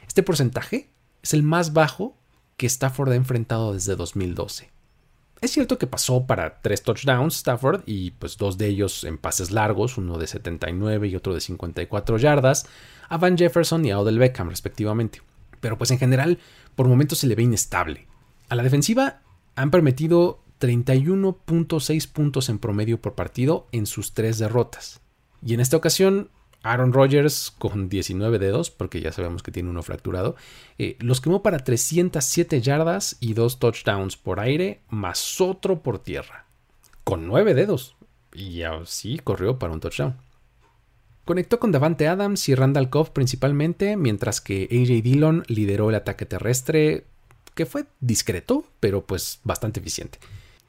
Este 0.06 0.22
porcentaje 0.22 0.90
es 1.22 1.32
el 1.32 1.42
más 1.42 1.72
bajo 1.72 2.18
que 2.58 2.66
Stafford 2.66 3.12
ha 3.12 3.16
enfrentado 3.16 3.72
desde 3.72 3.96
2012. 3.96 4.70
Es 5.40 5.52
cierto 5.52 5.78
que 5.78 5.86
pasó 5.86 6.26
para 6.26 6.60
tres 6.60 6.82
touchdowns 6.82 7.36
Stafford 7.36 7.84
y 7.86 8.10
pues 8.10 8.36
dos 8.36 8.58
de 8.58 8.66
ellos 8.66 9.04
en 9.04 9.16
pases 9.16 9.52
largos, 9.52 9.96
uno 9.96 10.18
de 10.18 10.26
79 10.26 11.08
y 11.08 11.16
otro 11.16 11.32
de 11.32 11.40
54 11.40 12.18
yardas, 12.18 12.66
a 13.08 13.16
Van 13.16 13.38
Jefferson 13.38 13.86
y 13.86 13.92
a 13.92 14.00
Odell 14.00 14.18
Beckham 14.18 14.50
respectivamente. 14.50 15.22
Pero 15.60 15.78
pues 15.78 15.92
en 15.92 15.98
general 15.98 16.40
por 16.74 16.88
momentos 16.88 17.20
se 17.20 17.28
le 17.28 17.36
ve 17.36 17.44
inestable. 17.44 18.07
A 18.48 18.54
la 18.54 18.62
defensiva 18.62 19.20
han 19.56 19.70
permitido 19.70 20.40
31.6 20.60 22.08
puntos 22.10 22.48
en 22.48 22.58
promedio 22.58 23.00
por 23.00 23.14
partido 23.14 23.66
en 23.72 23.86
sus 23.86 24.14
tres 24.14 24.38
derrotas. 24.38 25.00
Y 25.42 25.54
en 25.54 25.60
esta 25.60 25.76
ocasión, 25.76 26.30
Aaron 26.62 26.92
Rodgers 26.92 27.52
con 27.58 27.88
19 27.88 28.38
dedos, 28.38 28.70
porque 28.70 29.00
ya 29.00 29.12
sabemos 29.12 29.42
que 29.42 29.52
tiene 29.52 29.70
uno 29.70 29.82
fracturado, 29.82 30.34
eh, 30.78 30.96
los 31.00 31.20
quemó 31.20 31.42
para 31.42 31.58
307 31.58 32.60
yardas 32.60 33.16
y 33.20 33.34
dos 33.34 33.58
touchdowns 33.58 34.16
por 34.16 34.40
aire, 34.40 34.80
más 34.88 35.40
otro 35.40 35.82
por 35.82 35.98
tierra. 35.98 36.46
Con 37.04 37.26
9 37.26 37.54
dedos. 37.54 37.96
Y 38.32 38.62
así 38.62 39.18
corrió 39.22 39.58
para 39.58 39.72
un 39.72 39.80
touchdown. 39.80 40.16
Conectó 41.24 41.60
con 41.60 41.72
Davante 41.72 42.08
Adams 42.08 42.48
y 42.48 42.54
Randall 42.54 42.88
Cobb 42.88 43.12
principalmente, 43.12 43.96
mientras 43.96 44.40
que 44.40 44.68
AJ 44.70 45.02
Dillon 45.02 45.44
lideró 45.46 45.90
el 45.90 45.96
ataque 45.96 46.24
terrestre 46.24 47.04
que 47.58 47.66
fue 47.66 47.86
discreto, 47.98 48.64
pero 48.78 49.04
pues 49.04 49.40
bastante 49.42 49.80
eficiente. 49.80 50.20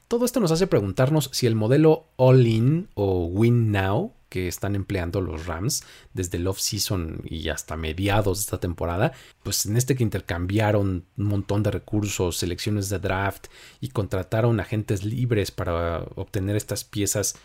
Todo 0.07 0.25
esto 0.25 0.39
nos 0.39 0.51
hace 0.51 0.65
preguntarnos 0.65 1.29
si 1.31 1.45
el 1.45 1.53
modelo 1.53 2.07
All-In 2.15 2.89
o 2.95 3.25
Win 3.27 3.71
Now 3.71 4.15
que 4.27 4.47
están 4.47 4.73
empleando 4.73 5.21
los 5.21 5.45
Rams 5.45 5.83
desde 6.15 6.39
el 6.39 6.47
off-season 6.47 7.21
y 7.25 7.49
hasta 7.49 7.77
mediados 7.77 8.39
de 8.39 8.41
esta 8.41 8.59
temporada, 8.59 9.13
pues 9.43 9.67
en 9.67 9.77
este 9.77 9.95
que 9.95 10.01
intercambiaron 10.01 11.05
un 11.15 11.25
montón 11.25 11.61
de 11.61 11.69
recursos, 11.69 12.37
selecciones 12.37 12.89
de 12.89 12.97
draft 12.97 13.49
y 13.79 13.89
contrataron 13.89 14.59
agentes 14.59 15.03
libres 15.03 15.51
para 15.51 15.99
obtener 16.15 16.55
estas 16.55 16.83
piezas, 16.83 17.35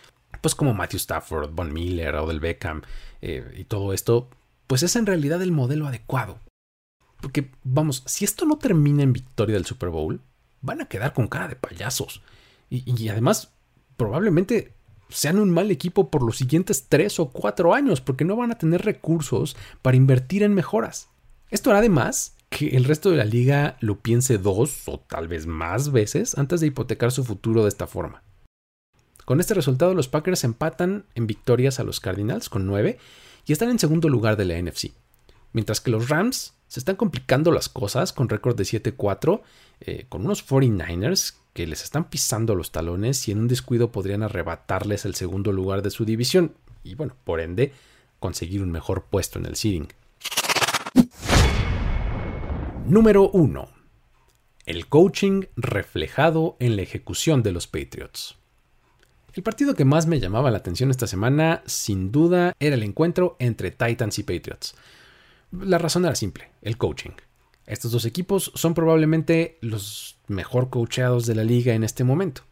pues 0.41 0.55
como 0.55 0.73
Matthew 0.73 1.01
Stafford, 1.01 1.51
Von 1.51 1.71
Miller, 1.71 2.15
Odell 2.15 2.41
Beckham 2.41 2.81
eh, 3.21 3.45
y 3.59 3.65
todo 3.65 3.93
esto, 3.93 4.31
pues 4.67 4.83
es 4.83 4.97
en 4.97 5.05
realidad 5.05 5.43
el 5.43 5.53
modelo 5.53 5.87
adecuado. 5.87 6.41
Porque 7.25 7.51
vamos, 7.63 8.03
si 8.05 8.27
esto 8.27 8.45
no 8.45 8.59
termina 8.59 9.03
en 9.03 9.15
victoria 9.15 9.55
del 9.55 9.65
Super 9.65 9.89
Bowl, 9.89 10.21
van 10.61 10.83
a 10.83 10.85
quedar 10.85 11.15
con 11.15 11.27
cara 11.27 11.49
de 11.49 11.57
payasos. 11.57 12.21
Y, 12.69 13.09
además, 13.09 13.55
probablemente 13.97 14.75
sean 15.09 15.39
un 15.39 15.49
mal 15.49 15.71
equipo 15.71 16.11
por 16.11 16.23
los 16.23 16.37
siguientes 16.37 16.85
3 16.87 17.21
o 17.21 17.31
4 17.31 17.73
años 17.73 18.03
porque 18.03 18.27
no 18.27 18.37
van 18.37 18.53
a 18.53 18.59
tener 18.59 18.83
recursos 18.83 19.57
para 19.81 19.97
invertir 19.97 20.43
en 20.43 20.53
mejoras. 20.53 21.09
Esto 21.49 21.71
hará 21.71 21.79
además 21.79 22.37
que 22.51 22.77
el 22.77 22.85
resto 22.85 23.11
de 23.11 23.17
la 23.17 23.25
liga 23.25 23.79
lo 23.81 24.01
piense 24.01 24.37
dos 24.37 24.83
o 24.85 25.01
tal 25.01 25.27
vez 25.27 25.47
más 25.47 25.93
veces 25.93 26.37
antes 26.37 26.61
de 26.61 26.67
hipotecar 26.67 27.11
su 27.11 27.25
futuro 27.25 27.63
de 27.63 27.71
esta 27.71 27.87
forma. 27.87 28.23
Con 29.25 29.41
este 29.41 29.55
resultado 29.55 29.95
los 29.95 30.09
Packers 30.09 30.45
empatan 30.45 31.07
en 31.15 31.27
victorias 31.27 31.81
a 31.81 31.85
los 31.85 32.01
Cardinals 32.01 32.51
con 32.51 32.67
9 32.67 32.99
y 33.47 33.53
están 33.53 33.71
en 33.71 33.79
segundo 33.79 34.11
lugar 34.11 34.37
de 34.37 34.45
la 34.45 34.61
NFC, 34.61 34.93
mientras 35.55 35.81
que 35.81 35.91
los 35.91 36.11
Rams 36.11 36.53
se 36.69 36.81
están 36.81 36.97
complicando 36.97 37.51
las 37.51 37.71
cosas 37.71 38.13
con 38.13 38.29
récord 38.29 38.57
de 38.57 38.65
7-4 38.65 39.41
eh, 39.81 40.05
con 40.11 40.27
unos 40.27 40.47
49ers 40.47 41.37
que 41.55 41.67
les 41.67 41.83
están 41.83 42.11
pisando 42.11 42.55
los 42.55 42.73
talones 42.73 43.27
y 43.29 43.33
en 43.33 43.39
un 43.39 43.49
descuido 43.49 43.93
podrían 43.93 44.23
arrebatarles 44.23 45.07
el 45.07 45.15
segundo 45.15 45.53
lugar 45.53 45.81
de 45.83 45.91
su 45.91 46.05
división 46.05 46.55
y 46.83 46.97
bueno, 46.97 47.17
por 47.25 47.41
ende, 47.41 47.73
conseguir 48.19 48.63
un 48.63 48.71
mejor 48.71 49.05
puesto 49.05 49.39
en 49.39 49.47
el 49.47 49.57
seeding. 49.57 49.89
Número 52.87 53.31
1. 53.31 53.69
El 54.67 54.87
coaching 54.89 55.45
reflejado 55.57 56.57
en 56.59 56.77
la 56.77 56.83
ejecución 56.83 57.43
de 57.43 57.53
los 57.53 57.67
Patriots. 57.67 58.37
El 59.33 59.43
partido 59.43 59.75
que 59.75 59.85
más 59.85 60.07
me 60.07 60.21
llamaba 60.21 60.51
la 60.51 60.59
atención 60.59 60.91
esta 60.91 61.07
semana, 61.07 61.63
sin 61.67 62.13
duda, 62.13 62.55
era 62.61 62.77
el 62.77 62.83
encuentro 62.83 63.37
entre 63.41 63.71
Titans 63.71 64.19
y 64.19 64.23
Patriots. 64.23 64.75
La 65.61 65.79
razón 65.79 66.05
era 66.05 66.15
simple, 66.15 66.51
el 66.63 66.77
coaching. 66.77 67.13
Estos 67.67 67.93
dos 67.93 68.05
equipos 68.05 68.53
son 68.55 68.75
probablemente 68.75 69.59
los 69.61 70.19
mejor 70.27 70.71
coacheados 70.71 71.27
de 71.27 71.35
la 71.35 71.45
liga 71.45 71.75
en 71.75 71.85
este 71.85 72.05
momento. 72.05 72.43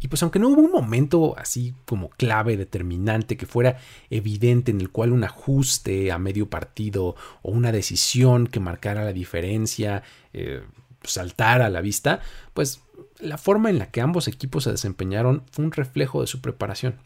Y 0.00 0.08
pues 0.08 0.22
aunque 0.22 0.38
no 0.38 0.48
hubo 0.48 0.62
un 0.62 0.72
momento 0.72 1.36
así 1.36 1.74
como 1.84 2.08
clave, 2.08 2.56
determinante, 2.56 3.36
que 3.36 3.46
fuera 3.46 3.78
evidente 4.08 4.70
en 4.70 4.80
el 4.80 4.90
cual 4.90 5.12
un 5.12 5.24
ajuste 5.24 6.10
a 6.10 6.18
medio 6.18 6.48
partido 6.48 7.16
o 7.42 7.50
una 7.50 7.70
decisión 7.70 8.46
que 8.46 8.60
marcara 8.60 9.04
la 9.04 9.12
diferencia 9.12 10.02
eh, 10.32 10.62
saltara 11.02 11.66
a 11.66 11.70
la 11.70 11.82
vista, 11.82 12.20
pues 12.54 12.80
la 13.18 13.36
forma 13.36 13.68
en 13.68 13.78
la 13.78 13.90
que 13.90 14.00
ambos 14.00 14.26
equipos 14.26 14.64
se 14.64 14.72
desempeñaron 14.72 15.44
fue 15.52 15.66
un 15.66 15.72
reflejo 15.72 16.22
de 16.22 16.26
su 16.26 16.40
preparación. 16.40 16.96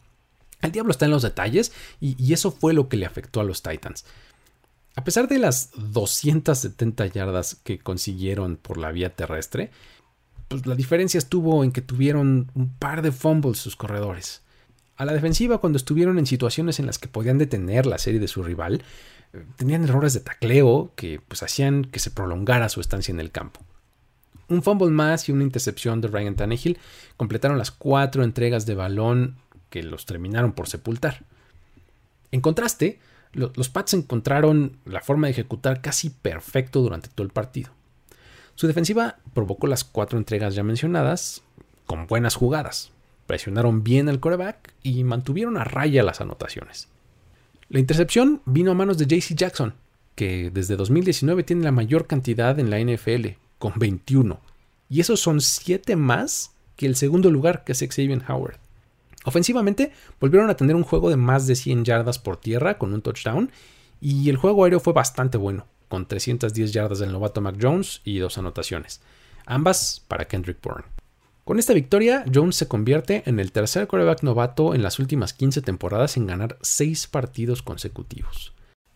El 0.61 0.71
diablo 0.71 0.91
está 0.91 1.03
en 1.05 1.11
los 1.11 1.21
detalles 1.21 1.73
y 1.99 2.31
eso 2.31 2.49
fue 2.49 2.73
lo 2.73 2.87
que 2.87 2.95
le 2.97 3.05
afectó 3.05 3.41
a 3.41 3.43
los 3.43 3.61
Titans. 3.61 4.05
A 4.95 5.03
pesar 5.03 5.27
de 5.27 5.39
las 5.39 5.71
270 5.75 7.07
yardas 7.07 7.55
que 7.55 7.79
consiguieron 7.79 8.55
por 8.55 8.77
la 8.77 8.91
vía 8.91 9.13
terrestre, 9.13 9.71
pues 10.47 10.65
la 10.65 10.75
diferencia 10.75 11.17
estuvo 11.17 11.63
en 11.63 11.71
que 11.71 11.81
tuvieron 11.81 12.49
un 12.53 12.69
par 12.69 13.01
de 13.01 13.11
fumbles 13.11 13.57
sus 13.57 13.75
corredores. 13.75 14.41
A 14.95 15.03
la 15.03 15.13
defensiva, 15.13 15.57
cuando 15.57 15.77
estuvieron 15.77 16.17
en 16.17 16.25
situaciones 16.25 16.79
en 16.79 16.85
las 16.85 16.97
que 16.97 17.09
podían 17.09 17.37
detener 17.37 17.85
la 17.85 17.97
serie 17.97 18.21
de 18.21 18.29
su 18.29 18.41
rival, 18.41 18.83
eh, 19.33 19.43
tenían 19.57 19.83
errores 19.83 20.13
de 20.13 20.21
tacleo 20.21 20.93
que 20.95 21.19
pues, 21.27 21.43
hacían 21.43 21.83
que 21.83 21.99
se 21.99 22.11
prolongara 22.11 22.69
su 22.69 22.79
estancia 22.79 23.11
en 23.11 23.19
el 23.19 23.31
campo. 23.31 23.59
Un 24.47 24.63
fumble 24.63 24.91
más 24.91 25.27
y 25.27 25.33
una 25.33 25.43
intercepción 25.43 25.99
de 25.99 26.07
Ryan 26.07 26.35
Tannehill 26.35 26.77
completaron 27.17 27.57
las 27.57 27.71
cuatro 27.71 28.23
entregas 28.23 28.65
de 28.65 28.75
balón 28.75 29.37
que 29.69 29.83
los 29.83 30.05
terminaron 30.05 30.53
por 30.53 30.69
sepultar. 30.69 31.23
En 32.31 32.39
contraste, 32.41 32.99
los 33.35 33.69
Pats 33.69 33.93
encontraron 33.93 34.77
la 34.85 35.01
forma 35.01 35.27
de 35.27 35.31
ejecutar 35.31 35.81
casi 35.81 36.09
perfecto 36.09 36.81
durante 36.81 37.09
todo 37.09 37.25
el 37.25 37.33
partido. 37.33 37.71
Su 38.55 38.67
defensiva 38.67 39.17
provocó 39.33 39.67
las 39.67 39.83
cuatro 39.83 40.17
entregas 40.17 40.55
ya 40.55 40.63
mencionadas 40.63 41.43
con 41.85 42.07
buenas 42.07 42.35
jugadas. 42.35 42.91
Presionaron 43.27 43.83
bien 43.83 44.07
al 44.07 44.19
coreback 44.19 44.73
y 44.81 45.03
mantuvieron 45.03 45.57
a 45.57 45.63
raya 45.63 46.03
las 46.03 46.21
anotaciones. 46.21 46.87
La 47.69 47.79
intercepción 47.79 48.41
vino 48.45 48.71
a 48.71 48.75
manos 48.75 48.97
de 48.97 49.07
JC 49.07 49.35
Jackson, 49.35 49.73
que 50.15 50.51
desde 50.51 50.75
2019 50.75 51.43
tiene 51.43 51.63
la 51.63 51.71
mayor 51.71 52.07
cantidad 52.07 52.57
en 52.59 52.69
la 52.69 52.79
NFL, 52.79 53.37
con 53.57 53.73
21. 53.77 54.39
Y 54.89 55.01
esos 55.01 55.19
son 55.19 55.41
7 55.41 55.95
más 55.95 56.53
que 56.75 56.85
el 56.85 56.95
segundo 56.95 57.31
lugar, 57.31 57.63
que 57.63 57.71
es 57.73 57.79
Xavier 57.79 58.21
Howard. 58.29 58.59
Ofensivamente, 59.25 59.91
volvieron 60.19 60.49
a 60.49 60.55
tener 60.55 60.75
un 60.75 60.83
juego 60.83 61.09
de 61.09 61.17
más 61.17 61.47
de 61.47 61.55
100 61.55 61.83
yardas 61.83 62.19
por 62.19 62.37
tierra 62.37 62.77
con 62.77 62.93
un 62.93 63.01
touchdown 63.01 63.51
y 63.99 64.29
el 64.29 64.37
juego 64.37 64.63
aéreo 64.63 64.79
fue 64.79 64.93
bastante 64.93 65.37
bueno, 65.37 65.65
con 65.89 66.07
310 66.07 66.71
yardas 66.71 66.99
del 66.99 67.11
novato 67.11 67.41
Mac 67.41 67.57
Jones 67.59 68.01
y 68.05 68.19
dos 68.19 68.37
anotaciones, 68.37 69.01
ambas 69.45 70.03
para 70.07 70.25
Kendrick 70.25 70.61
Bourne. 70.61 70.85
Con 71.43 71.59
esta 71.59 71.73
victoria, 71.73 72.23
Jones 72.31 72.55
se 72.55 72.67
convierte 72.67 73.23
en 73.25 73.39
el 73.39 73.51
tercer 73.51 73.87
quarterback 73.87 74.23
novato 74.23 74.73
en 74.73 74.81
las 74.81 74.99
últimas 74.99 75.33
15 75.33 75.61
temporadas 75.61 76.17
en 76.17 76.27
ganar 76.27 76.57
6 76.61 77.07
partidos 77.07 77.61
consecutivos. 77.61 78.53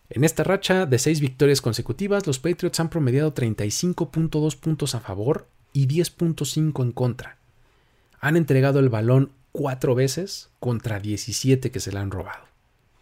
En 0.08 0.24
esta 0.24 0.42
racha 0.42 0.86
de 0.86 0.98
6 0.98 1.20
victorias 1.20 1.60
consecutivas, 1.60 2.26
los 2.26 2.40
Patriots 2.40 2.80
han 2.80 2.90
promediado 2.90 3.32
35.2 3.32 4.56
puntos 4.58 4.94
a 4.96 5.00
favor 5.00 5.46
y 5.72 5.86
10.5 5.86 6.82
en 6.82 6.90
contra. 6.90 7.38
Han 8.20 8.36
entregado 8.36 8.80
el 8.80 8.88
balón 8.88 9.30
cuatro 9.52 9.94
veces 9.94 10.50
contra 10.58 11.00
17 11.00 11.70
que 11.70 11.80
se 11.80 11.92
le 11.92 11.98
han 11.98 12.10
robado. 12.10 12.44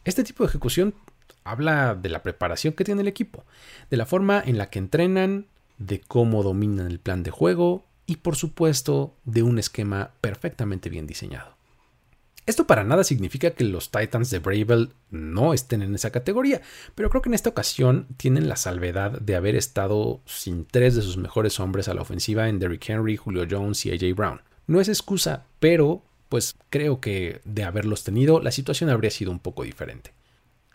Este 0.05 0.25
tipo 0.25 0.43
de 0.43 0.49
ejecución 0.49 0.95
habla 1.45 1.95
de 1.95 2.09
la 2.09 2.23
preparación 2.23 2.75
que 2.75 2.85
tiene 2.85 3.03
el 3.03 3.09
equipo, 3.09 3.45
de 3.91 3.97
la 3.97 4.07
forma 4.07 4.43
en 4.45 4.59
la 4.59 4.71
que 4.71 4.79
entrenan, 4.79 5.47
de 5.79 6.01
cómo 6.01 6.43
dominan 6.43 6.87
el 6.87 6.99
plan 6.99 7.23
de 7.23 7.31
juego 7.31 7.85
y 8.07 8.17
por 8.17 8.37
supuesto 8.37 9.15
de 9.25 9.43
un 9.43 9.59
esquema 9.59 10.13
perfectamente 10.21 10.89
bien 10.89 11.07
diseñado. 11.07 11.57
Esto 12.47 12.67
para 12.67 12.83
nada 12.83 13.05
significa 13.05 13.51
que 13.51 13.65
los 13.65 13.91
Titans 13.91 14.31
de 14.31 14.39
Bravel 14.39 14.95
no 15.11 15.53
estén 15.53 15.83
en 15.83 15.95
esa 15.95 16.11
categoría, 16.11 16.63
pero 16.95 17.11
creo 17.11 17.21
que 17.21 17.29
en 17.29 17.35
esta 17.35 17.51
ocasión 17.51 18.07
tienen 18.17 18.49
la 18.49 18.57
salvedad 18.57 19.21
de 19.21 19.37
haber 19.37 19.55
estado 19.55 20.23
sin 20.25 20.65
tres 20.65 20.97
de 20.97 21.03
sus 21.03 21.19
mejores 21.19 21.61
hombres 21.61 21.89
a 21.89 21.95
la 21.95 22.01
ofensiva 22.01 22.49
en 22.49 22.59
Derrick 22.59 22.89
Henry, 22.89 23.19
Julio 23.19 23.47
Jones 23.49 23.85
y 23.85 23.91
AJ 23.91 24.17
Brown. 24.17 24.41
No 24.67 24.81
es 24.81 24.89
excusa, 24.89 25.45
pero 25.61 26.03
pues 26.29 26.57
creo 26.71 27.01
que 27.01 27.41
de 27.45 27.65
haberlos 27.65 28.05
tenido 28.05 28.41
la 28.41 28.51
situación 28.51 28.91
habría 28.91 29.11
sido 29.11 29.31
un 29.31 29.39
poco 29.39 29.65
diferente. 29.65 30.13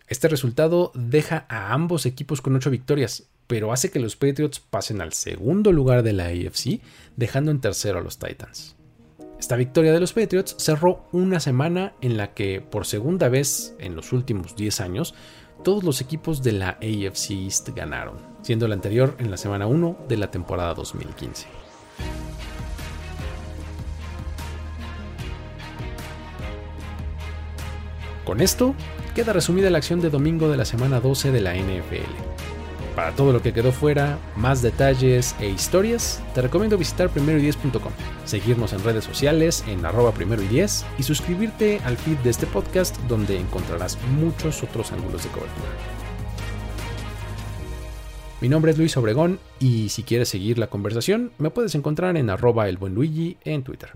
Este 0.07 0.27
resultado 0.27 0.91
deja 0.95 1.45
a 1.49 1.73
ambos 1.73 2.05
equipos 2.05 2.41
con 2.41 2.55
8 2.55 2.69
victorias, 2.69 3.23
pero 3.47 3.71
hace 3.71 3.91
que 3.91 3.99
los 3.99 4.15
Patriots 4.15 4.59
pasen 4.59 5.01
al 5.01 5.13
segundo 5.13 5.71
lugar 5.71 6.03
de 6.03 6.13
la 6.13 6.25
AFC, 6.25 6.81
dejando 7.15 7.51
en 7.51 7.61
tercero 7.61 7.99
a 7.99 8.01
los 8.01 8.17
Titans. 8.17 8.75
Esta 9.39 9.55
victoria 9.55 9.91
de 9.91 9.99
los 9.99 10.13
Patriots 10.13 10.55
cerró 10.57 11.05
una 11.11 11.39
semana 11.39 11.93
en 12.01 12.15
la 12.17 12.33
que, 12.33 12.61
por 12.61 12.85
segunda 12.85 13.27
vez 13.27 13.75
en 13.79 13.95
los 13.95 14.13
últimos 14.13 14.55
10 14.55 14.81
años, 14.81 15.15
todos 15.63 15.83
los 15.83 16.01
equipos 16.01 16.43
de 16.43 16.53
la 16.53 16.69
AFC 16.69 17.31
East 17.31 17.69
ganaron, 17.69 18.17
siendo 18.41 18.67
la 18.67 18.75
anterior 18.75 19.15
en 19.19 19.31
la 19.31 19.37
semana 19.37 19.67
1 19.67 20.05
de 20.07 20.17
la 20.17 20.31
temporada 20.31 20.73
2015. 20.73 21.62
Con 28.33 28.41
esto, 28.41 28.73
queda 29.13 29.31
resumida 29.31 29.69
la 29.69 29.77
acción 29.77 30.01
de 30.01 30.09
domingo 30.09 30.49
de 30.49 30.57
la 30.57 30.65
semana 30.65 30.99
12 30.99 31.31
de 31.31 31.39
la 31.39 31.53
NFL. 31.53 32.09
Para 32.95 33.11
todo 33.11 33.31
lo 33.31 33.43
que 33.43 33.53
quedó 33.53 33.71
fuera, 33.71 34.17
más 34.35 34.63
detalles 34.63 35.35
e 35.39 35.49
historias, 35.49 36.19
te 36.33 36.41
recomiendo 36.41 36.75
visitar 36.75 37.11
primero10.com, 37.13 37.91
seguirnos 38.25 38.73
en 38.73 38.83
redes 38.83 39.03
sociales 39.03 39.63
en 39.67 39.85
arroba 39.85 40.15
primero 40.15 40.41
y 40.41 40.47
10 40.47 40.83
y 40.97 41.03
suscribirte 41.03 41.79
al 41.85 41.95
feed 41.95 42.17
de 42.23 42.31
este 42.31 42.47
podcast 42.47 42.97
donde 43.07 43.39
encontrarás 43.39 43.99
muchos 44.19 44.63
otros 44.63 44.91
ángulos 44.91 45.23
de 45.23 45.29
cobertura. 45.29 45.69
Mi 48.41 48.49
nombre 48.49 48.71
es 48.71 48.79
Luis 48.79 48.97
Obregón 48.97 49.37
y 49.59 49.89
si 49.89 50.01
quieres 50.01 50.29
seguir 50.29 50.57
la 50.57 50.71
conversación 50.71 51.33
me 51.37 51.51
puedes 51.51 51.75
encontrar 51.75 52.17
en 52.17 52.31
arroba 52.31 52.67
el 52.67 52.77
buen 52.77 52.95
Luigi 52.95 53.37
en 53.43 53.63
Twitter. 53.63 53.91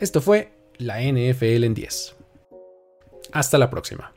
Esto 0.00 0.20
fue 0.20 0.50
la 0.78 1.00
NFL 1.00 1.62
en 1.62 1.74
10. 1.74 2.15
Hasta 3.36 3.58
la 3.58 3.68
próxima. 3.68 4.15